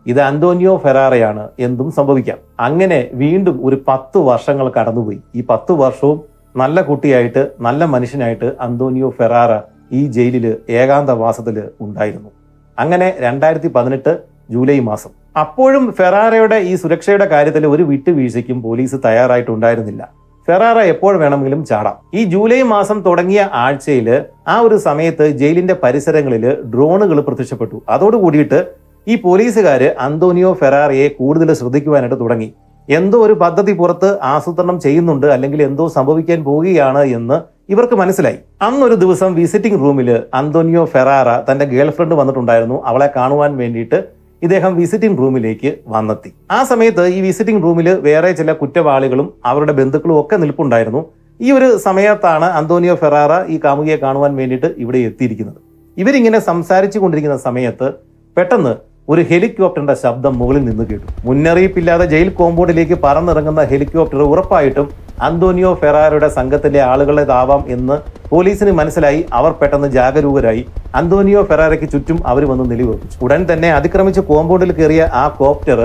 ഇത് 0.07 0.21
അന്തോണിയോ 0.21 0.77
ഫെറാറയാണ് 0.77 1.49
എന്തും 1.59 1.91
സംഭവിക്കാം. 1.91 2.39
അങ്ങനെ 2.61 3.09
വീണ്ടും 3.13 3.67
ഒരു 3.67 3.83
പത്ത് 3.89 4.19
വർഷങ്ങൾ 4.19 4.73
കടന്നുപോയി. 4.81 5.21
ഈ 5.35 5.45
പത്ത് 5.51 5.73
വർഷവും 5.73 6.36
നല്ല 6.57 6.83
കുട്ടിയായിട്ട് 6.83 7.43
നല്ല 7.61 7.85
മനുഷ്യനായിട്ട് 7.85 8.53
അന്തോണിയോ 8.61 9.09
ഫെറാറ 9.19 9.53
ഈ 9.93 10.07
ജയിലിൽ 10.07 10.57
ഏകാന്തവാസത്തിൽ 10.71 11.63
ഉണ്ടായിരുന്നു. 11.81 12.31
അങ്ങനെ 12.79 13.17
രണ്ടായിരത്തി 13.21 13.69
പതിനെട്ട് 13.75 14.13
ജൂലൈ 14.51 14.81
മാസം. 14.81 15.11
അപ്പോഴും 15.37 15.93
ഫെറാറയുടെ 15.93 16.57
ഈ 16.57 16.75
സുരക്ഷയുടെ 16.75 17.27
കാര്യത്തിൽ 17.27 17.67
ഒരു 17.67 17.83
വിട്ടുവീഴ്ചയ്ക്കും 17.83 18.63
പോലീസ് 18.63 18.97
തയ്യാറായിട്ടുണ്ടായിരുന്നില്ല. 19.05 20.09
ഫെറാറ 20.49 20.79
എപ്പോൾ 20.79 21.15
വേണമെങ്കിലും 21.17 21.65
ചാടാം. 21.65 21.97
ഈ 22.15 22.25
ജൂലൈ 22.25 22.63
മാസം 22.63 22.99
തുടങ്ങിയ 23.07 23.49
ആഴ്ചയിൽ 23.53 24.09
ആ 24.49 24.61
ഒരു 24.61 24.77
സമയത്ത് 24.77 25.27
ജയിലിന്റെ 25.29 25.75
പരിസരങ്ങളിൽ 25.83 26.45
ഡ്രോണുകൾ 26.75 27.21
പ്രത്യക്ഷപ്പെട്ടു. 27.21 27.83
അതോടുകൂടിയിട്ട് 27.89 28.61
ഈ 29.07 29.17
പോലീസുകാർ 29.17 29.83
അന്തോണിയോ 30.07 30.53
ഫെറാറയെ 30.53 31.09
കൂടുതൽ 31.09 31.53
ശ്രദ്ധിക്കുവാനായിട്ട് 31.53 32.21
തുടങ്ങി. 32.21 32.49
എന്തോ 32.89 33.19
ഒരു 33.27 33.33
പദ്ധതി 33.33 33.73
പുറത്ത് 33.73 34.09
ആസൂത്രണം 34.33 34.77
ചെയ്യുന്നുണ്ട് 34.81 35.27
അല്ലെങ്കിൽ 35.27 35.61
എന്തോ 35.63 35.85
സംഭവിക്കാൻ 35.89 36.45
പോവുകയാണ് 36.45 37.03
എന്ന് 37.19 37.37
ഇവർക്ക് 37.73 37.95
മനസ്സിലായി. 37.95 38.39
അന്നൊരു 38.63 38.95
ദിവസം 38.95 39.31
വിസിറ്റിംഗ് 39.35 39.81
റൂമിൽ 39.85 40.09
അന്തോണിയോ 40.35 40.85
ഫെറാറ 40.85 41.29
തന്റെ 41.49 41.65
ഗേൾഫ്രണ്ട് 41.65 42.15
വന്നിട്ടുണ്ടായിരുന്നു. 42.15 42.83
അവളെ 42.87 43.09
കാണുവാൻ 43.17 43.57
വേണ്ടിയിട്ട് 43.57 43.99
ഇദ്ദേഹം 44.43 44.77
വിസിറ്റിംഗ് 44.77 45.19
റൂമിലേക്ക് 45.19 45.71
വന്നെത്തി. 45.89 46.31
ആ 46.51 46.63
സമയത്ത് 46.63 47.05
ഈ 47.07 47.21
വിസിറ്റിംഗ് 47.21 47.63
റൂമിൽ 47.63 47.89
വേറെ 48.09 48.33
ചില 48.33 48.53
കുറ്റവാളികളും 48.53 49.29
അവരുടെ 49.45 49.73
ബന്ധുക്കളും 49.73 50.21
ഒക്കെ 50.21 50.37
നിൽപ്പുണ്ടായിരുന്നു. 50.37 51.03
ഈ 51.41 51.51
ഒരു 51.53 51.77
സമയത്താണ് 51.79 52.45
അന്തോണിയോ 52.45 52.95
ഫെറാറ 52.95 53.33
ഈ 53.55 53.61
കാമുകിയെ 53.65 53.97
കാണുവാൻ 53.97 54.37
വേണ്ടിയിട്ട് 54.37 54.75
ഇവിടെ 54.79 54.99
എത്തിയിരിക്കുന്നത്. 54.99 55.59
ഇവരിങ്ങനെ 55.97 56.39
സംസാരിച്ചു 56.39 56.99
കൊണ്ടിരിക്കുന്ന 56.99 57.37
സമയത്ത് 57.37 57.89
പെട്ടെന്ന് 58.37 58.75
ഒരു 59.13 59.23
ഹെലികോപ്റ്ററിന്റെ 59.31 59.95
ശബ്ദം 60.05 60.33
മുകളിൽ 60.39 60.63
നിന്ന് 60.69 60.85
കേട്ടു. 60.87 61.07
മുന്നറിയിപ്പില്ലാതെ 61.27 62.07
ജയിൽ 62.13 62.29
കോമ്പൗണ്ടിലേക്ക് 62.39 62.97
പറന്നിറങ്ങുന്ന 63.05 63.63
ഹെലികോപ്റ്റർ 63.73 64.23
ഉറപ്പായിട്ടും 64.31 64.87
അന്തോണിയോ 65.27 65.71
ഫെറാറയുടെ 65.83 66.29
സംഘത്തിലെ 66.39 66.81
ആളുകളേതാവാം 66.93 67.63
എന്ന് 67.75 67.97
പോലീസിന് 68.33 68.73
മനസ്സിലായി. 68.81 69.21
അവർ 69.39 69.53
പെട്ടെന്ന് 69.61 69.89
ജാഗരൂകരായി. 69.97 70.63
അന്തോണിയോ 71.01 71.43
ഫെറാറയ്ക്ക് 71.51 71.89
ചുറ്റും 71.93 72.19
അവർ 72.31 72.45
വന്ന് 72.51 72.65
നിലയുറപ്പിച്ചു. 72.73 73.19
ഉടൻ 73.27 73.43
തന്നെ 73.51 73.71
അതിക്രമിച്ച് 73.79 74.25
കോമ്പൗണ്ടിൽ 74.31 74.73
കയറിയ 74.79 75.05
ആ 75.23 75.25
കോപ്റ്റർ 75.39 75.81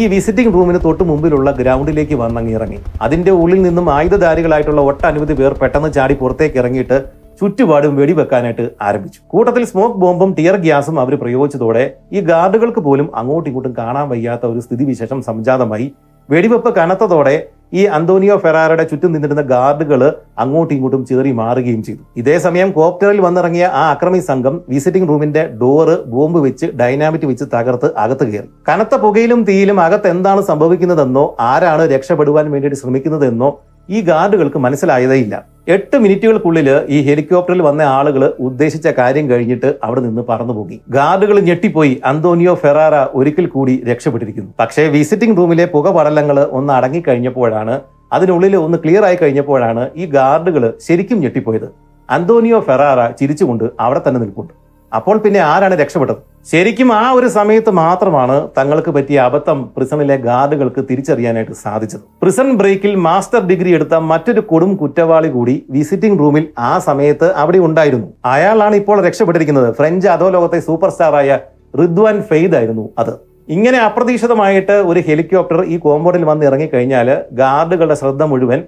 ഈ 0.00 0.04
വിസിറ്റിംഗ് 0.12 0.52
റൂമിന് 0.54 0.78
തൊട്ട് 0.86 1.04
മുമ്പിലുള്ള 1.10 1.50
ഗ്രൗണ്ടിലേക്ക് 1.60 2.16
വന്നങ്ങിറങ്ങി. 2.22 2.78
അതിന്റെ 3.04 3.32
ഉള്ളിൽ 3.42 3.60
നിന്നും 3.66 3.86
ആയുധധാരികളായിട്ടുള്ള 3.98 4.80
ഒട്ടനവധി 4.90 5.36
പേർ 5.40 5.54
പെട്ടെന്ന് 5.62 5.90
ചാടി 5.98 6.16
പുറത്തേക്ക് 6.22 6.58
ഇറങ്ങിയിട്ട് 6.62 6.98
ചുറ്റുപാടും 7.40 7.92
വെടിവെക്കാനായിട്ട് 8.00 8.64
ആരംഭിച്ചു. 8.88 9.20
കൂട്ടത്തിൽ 9.32 9.64
സ്മോക്ക് 9.70 9.98
ബോംബും 10.02 10.30
ടിയർ 10.38 10.56
ഗ്യാസും 10.64 10.96
അവർ 11.02 11.14
പ്രയോഗിച്ചതോടെ 11.22 11.84
ഈ 12.16 12.20
ഗാർഡുകൾക്ക് 12.30 12.80
പോലും 12.86 13.08
അങ്ങോട്ടും 13.20 13.48
ഇങ്ങോട്ടും 13.50 13.74
കാണാൻ 13.80 14.06
വയ്യാത്ത 14.12 14.46
ഒരു 14.52 14.60
സ്ഥിതിവിശേഷം 14.66 15.20
സംജാതമായി. 15.28 15.88
വെടിവെപ്പ് 16.28 16.70
കനത്തതോടെ 16.76 17.34
ഈ 17.78 17.82
അന്തോണിയോ 17.96 18.34
ഫെറാറയുടെ 18.42 18.84
ചുറ്റും 18.90 19.12
നിന്നിരുന്ന 19.12 19.42
ഗാർഡുകൾ 19.52 20.00
അങ്ങോട്ടും 20.42 20.74
ഇങ്ങോട്ടും 20.76 21.02
ചേറി 21.10 21.30
മാറുകയും 21.40 21.80
ചെയ്തു. 21.86 22.02
ഇതേ 22.20 22.36
സമയം 22.46 22.68
കോപ്റ്ററിൽ 22.76 23.20
വന്നിറങ്ങിയ 23.26 23.66
ആ 23.80 23.82
അക്രമി 23.94 24.20
സംഘം 24.30 24.54
വിസിറ്റിംഗ് 24.74 25.08
റൂമിന്റെ 25.10 25.42
ഡോറ് 25.62 25.96
ബോംബ് 26.12 26.40
വെച്ച് 26.46 26.66
ഡൈനാമിറ്റ് 26.80 27.28
വെച്ച് 27.30 27.46
തകർത്ത് 27.54 27.90
അകത്ത് 28.04 28.26
കയറി. 28.30 28.48
കനത്ത 28.68 28.94
പുകയിലും 29.04 29.42
തീയിലും 29.48 29.80
അകത്ത് 29.86 30.08
എന്താണ് 30.14 30.42
സംഭവിക്കുന്നതെന്നോ 30.50 31.24
ആരാണ് 31.50 31.86
രക്ഷപ്പെടുവാൻ 31.94 32.48
വേണ്ടിയിട്ട് 32.54 32.80
ശ്രമിക്കുന്നതെന്നോ 32.82 33.50
ഈ 33.88 34.00
ഗാർഡുകൾക്ക് 34.10 34.58
മനസ്സിലായതേയില്ല. 34.66 35.55
എട്ട് 35.74 35.96
മിനിറ്റുകൾക്കുള്ളിൽ 35.96 36.68
ഈ 36.88 36.98
ഹെലികോപ്റ്ററിൽ 37.06 37.60
വന്ന 37.62 37.82
ആളുകൾ 37.82 38.22
ഉദ്ദേശിച്ച 38.40 38.88
കാര്യം 38.98 39.30
കഴിഞ്ഞിട്ട് 39.30 39.74
അവിടെ 39.84 40.00
നിന്ന് 40.00 40.22
പറന്നുപോകി. 40.28 40.76
ഗാർഡുകൾ 40.88 41.40
ഞെട്ടിപ്പോയി. 41.40 41.94
അന്തോണിയോ 42.04 42.54
ഫെറാറ 42.54 42.94
ഒരിക്കൽ 43.18 43.46
കൂടി 43.46 43.74
രക്ഷപ്പെട്ടിരിക്കുന്നു. 43.88 44.50
പക്ഷേ 44.60 44.82
വിസിറ്റിംഗ് 44.88 45.36
റൂമിലെ 45.36 45.64
പുക 45.64 45.86
പുകപടലങ്ങൾ 45.86 46.38
ഒന്ന് 46.58 46.72
അടങ്ങിക്കഴിഞ്ഞപ്പോഴാണ് 46.72 47.80
അതിനുള്ളിൽ 48.12 48.56
ഒന്ന് 48.56 48.78
ക്ലിയർ 48.78 49.04
ആയി 49.04 49.16
കഴിഞ്ഞപ്പോഴാണ് 49.22 49.90
ഈ 49.96 50.06
ഗാർഡുകൾ 50.06 50.74
ശരിക്കും 50.86 51.20
ഞെട്ടിപ്പോയത്. 51.20 51.68
അന്തോണിയോ 52.10 52.60
ഫെറാറ 52.60 53.10
ചിരിച്ചുകൊണ്ട് 53.10 53.64
അവിടെ 53.80 54.00
തന്നെ 54.08 54.20
നിൽപ്പുണ്ട്. 54.20 54.65
അപ്പോൾ 54.92 55.16
പിന്നെ 55.18 55.40
ആരാണ് 55.40 55.74
രക്ഷപ്പെട്ടത്? 55.80 56.20
ശരിക്കും 56.50 56.92
ആ 56.92 57.10
ഒരു 57.10 57.28
സമയത്ത് 57.28 57.70
മാത്രമാണ് 57.70 58.36
തങ്ങൾക്ക് 58.58 58.90
പറ്റിയ 58.90 59.18
അബദ്ധം 59.28 59.58
പ്രിസണിലെ 59.76 60.16
ഗാർഡുകൾക്ക് 60.16 60.82
തിരിച്ചറിയാനായിട്ട് 60.90 61.52
സാധിച്ചത്. 61.52 62.02
പ്രിസൺ 62.22 62.56
ബ്രേക്കിൽ 62.56 62.94
മാസ്റ്റർ 63.06 63.40
ഡിഗ്രി 63.40 63.70
എടുത്ത 63.74 63.94
മറ്റൊരു 63.94 64.40
കൊടും 64.40 64.76
കുറ്റവാളി 64.76 65.28
കൂടി 65.28 65.66
വിസിറ്റിംഗ് 65.70 66.20
റൂമിൽ 66.20 66.46
ആ 66.58 66.78
സമയത്ത് 66.78 67.32
അവിടെ 67.34 67.58
ഉണ്ടായിരുന്നു. 67.58 68.08
അയാളാണ് 68.24 68.76
ഇപ്പോൾ 68.76 69.00
രക്ഷപ്പെട്ടിരിക്കുന്നത്. 69.06 69.74
ഫ്രഞ്ച് 69.74 70.08
അധോലോകത്തെ 70.08 70.60
സൂപ്പർ 70.60 70.90
സ്റ്റാറായ 70.90 71.38
റിദ്വാൻ 71.80 72.22
ഫെയ്ദ് 72.22 72.56
ആയിരുന്നു 72.56 72.90
അത്. 72.98 73.14
ഇങ്ങനെ 73.48 73.78
അപ്രതീക്ഷിതമായിട്ട് 73.78 74.72
ഒരു 74.90 75.00
ഹെലികോപ്റ്റർ 75.08 75.64
ഈ 75.64 75.76
കോമ്പൗണ്ടിൽ 75.78 76.24
വന്ന് 76.24 76.46
ഇറങ്ങിക്കഴിഞ്ഞാൽ 76.46 77.08
ഗാർഡുകളുടെ 77.32 77.94
ശ്രദ്ധ 77.94 78.22
മുഴുവൻ 78.22 78.62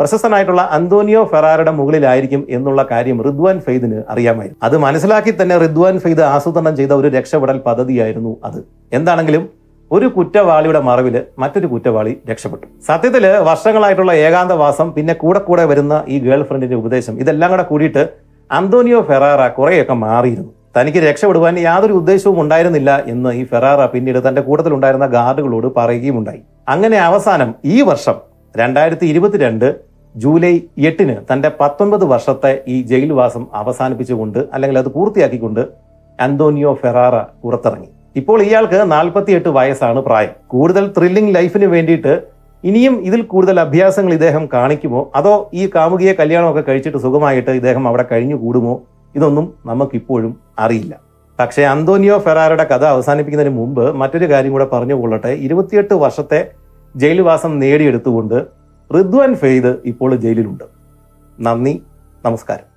പ്രശസ്തനായിട്ടുള്ള 0.00 0.62
അന്തോണിയോ 0.76 1.22
ഫെറാറയുടെ 1.30 1.72
മുകളിലായിരിക്കും 1.78 2.42
എന്നുള്ള 2.56 2.80
കാര്യം 2.90 3.18
റിദ്വാൻ 3.26 3.56
ഫെയ്ദിന് 3.64 3.98
അറിയാമായിരുന്നു. 4.12 4.60
അത് 4.66 4.76
മനസ്സിലാക്കി 4.84 5.32
തന്നെ 5.40 5.56
റിദ്വാൻ 5.62 5.96
ഫെയ്ദ് 6.04 6.22
ആസൂത്രണം 6.34 6.74
ചെയ്ത 6.78 6.92
ഒരു 7.00 7.08
രക്ഷപ്പെടൽ 7.16 7.58
പദ്ധതിയായിരുന്നു 7.66 8.32
അത്. 8.48 8.60
എന്താണെങ്കിലും 8.98 9.42
ഒരു 9.90 10.06
കുറ്റവാളിയുടെ 10.14 10.80
മറവിൽ 10.88 11.16
മറ്റൊരു 11.42 11.68
കുറ്റവാളി 11.72 12.12
രക്ഷപ്പെട്ടു. 12.30 12.64
സത്യത്തിൽ 12.88 13.24
വർഷങ്ങളായിട്ടുള്ള 13.48 14.12
ഏകാന്തവാസം 14.26 14.88
പിന്നെ 14.96 15.14
കൂടെ 15.22 15.40
കൂടെ 15.48 15.64
വരുന്ന 15.72 15.94
ഈ 16.14 16.18
ഗേൾ 16.26 16.42
ഫ്രണ്ടിന്റെ 16.48 16.76
ഉപദേശം 16.82 17.14
ഇതെല്ലാം 17.24 17.50
കൂടെ 17.54 17.64
കൂടിയിട്ട് 17.72 18.04
അന്തോണിയോ 18.50 19.00
ഫെറാറ 19.10 19.42
കുറേയൊക്കെ 19.58 19.96
മാറിയിരുന്നു. 20.06 20.50
തനിക്ക് 20.76 21.00
രക്ഷപ്പെടുവാൻ 21.08 21.54
യാതൊരു 21.68 21.94
ഉദ്ദേശവും 22.00 22.38
ഉണ്ടായിരുന്നില്ല 22.44 22.90
എന്ന് 23.12 23.30
ഈ 23.40 23.44
ഫെറാറ 23.52 23.84
പിന്നീട് 23.94 24.20
തന്റെ 24.28 24.42
കൂട്ടത്തിലുണ്ടായിരുന്ന 24.48 25.06
ഗാർഡുകളോട് 25.18 25.68
പറയുകയും 25.78 26.18
ഉണ്ടായി 26.20 26.42
അങ്ങനെ 26.74 26.98
അവസാനം 27.10 27.52
ഈ 27.74 27.78
വർഷം 27.90 28.18
രണ്ടായിരത്തി 28.54 29.06
ഇരുപത്തിരണ്ട് 29.12 29.89
ജൂലൈ 30.14 30.60
എട്ടിന് 30.78 31.16
തന്റെ 31.32 31.48
പത്തൊൻപത് 31.60 32.04
വർഷത്തെ 32.04 32.62
ഈ 32.68 32.82
ജയിൽവാസം 32.82 33.46
അവസാനിപ്പിച്ചുകൊണ്ട് 33.54 34.38
അല്ലെങ്കിൽ 34.54 34.78
അത് 34.78 34.88
പൂർത്തിയാക്കിക്കൊണ്ട് 34.96 35.60
അന്തോണിയോ 36.18 36.74
ഫെറാറ 36.74 37.16
പുറത്തിറങ്ങി. 37.42 37.88
ഇപ്പോൾ 38.16 38.42
ഇയാൾക്ക് 38.42 38.92
നാൽപ്പത്തിയെട്ട് 38.92 39.48
വയസ്സാണ് 39.48 40.00
പ്രായം. 40.00 40.32
കൂടുതൽ 40.46 40.86
ത്രില്ലിംഗ് 40.96 41.34
ലൈഫിന് 41.34 41.64
വേണ്ടിയിട്ട് 41.64 42.14
ഇനിയും 42.64 42.94
ഇതിൽ 43.08 43.20
കൂടുതൽ 43.22 43.60
അഭ്യാസങ്ങൾ 43.60 44.12
ഇദ്ദേഹം 44.12 44.48
കാണിക്കുമോ? 44.54 45.10
അതോ 45.14 45.50
ഈ 45.52 45.70
കാമുകിയെ 45.74 46.12
കല്യാണമൊക്കെ 46.12 46.64
കഴിച്ചിട്ട് 46.68 46.98
സുഖമായിട്ട് 46.98 47.50
ഇദ്ദേഹം 47.50 47.88
അവിടെ 47.88 48.04
കഴിഞ്ഞു 48.12 48.36
കൂടുമോ 48.36 48.74
ഇതൊന്നും 49.14 49.54
നമുക്കിപ്പോഴും 49.66 50.36
അറിയില്ല. 50.58 50.94
പക്ഷേ 51.38 51.62
അന്തോണിയോ 51.64 52.18
ഫെറാറയുടെ 52.18 52.64
കഥ 52.72 52.84
അവസാനിപ്പിക്കുന്നതിന് 52.84 53.54
മുമ്പ് 53.56 53.84
മറ്റൊരു 54.00 54.26
കാര്യം 54.30 54.52
കൂടെ 54.52 54.66
പറഞ്ഞു 54.72 54.94
കൊള്ളട്ടെ 54.94 55.28
ഇരുപത്തിയെട്ട് 55.46 55.94
വർഷത്തെ 55.94 56.40
ജയിൽവാസം 56.96 57.58
നേടിയെടുത്തുകൊണ്ട് 57.58 58.59
റിദ്വാൻ 58.96 59.34
ഫെയ്ദ് 59.34 59.78
ഇപ്പോൾ 59.84 60.16
ജയിലിലുണ്ട്. 60.16 60.64
നന്ദി 61.40 61.82
നമസ്കാരം. 62.24 62.69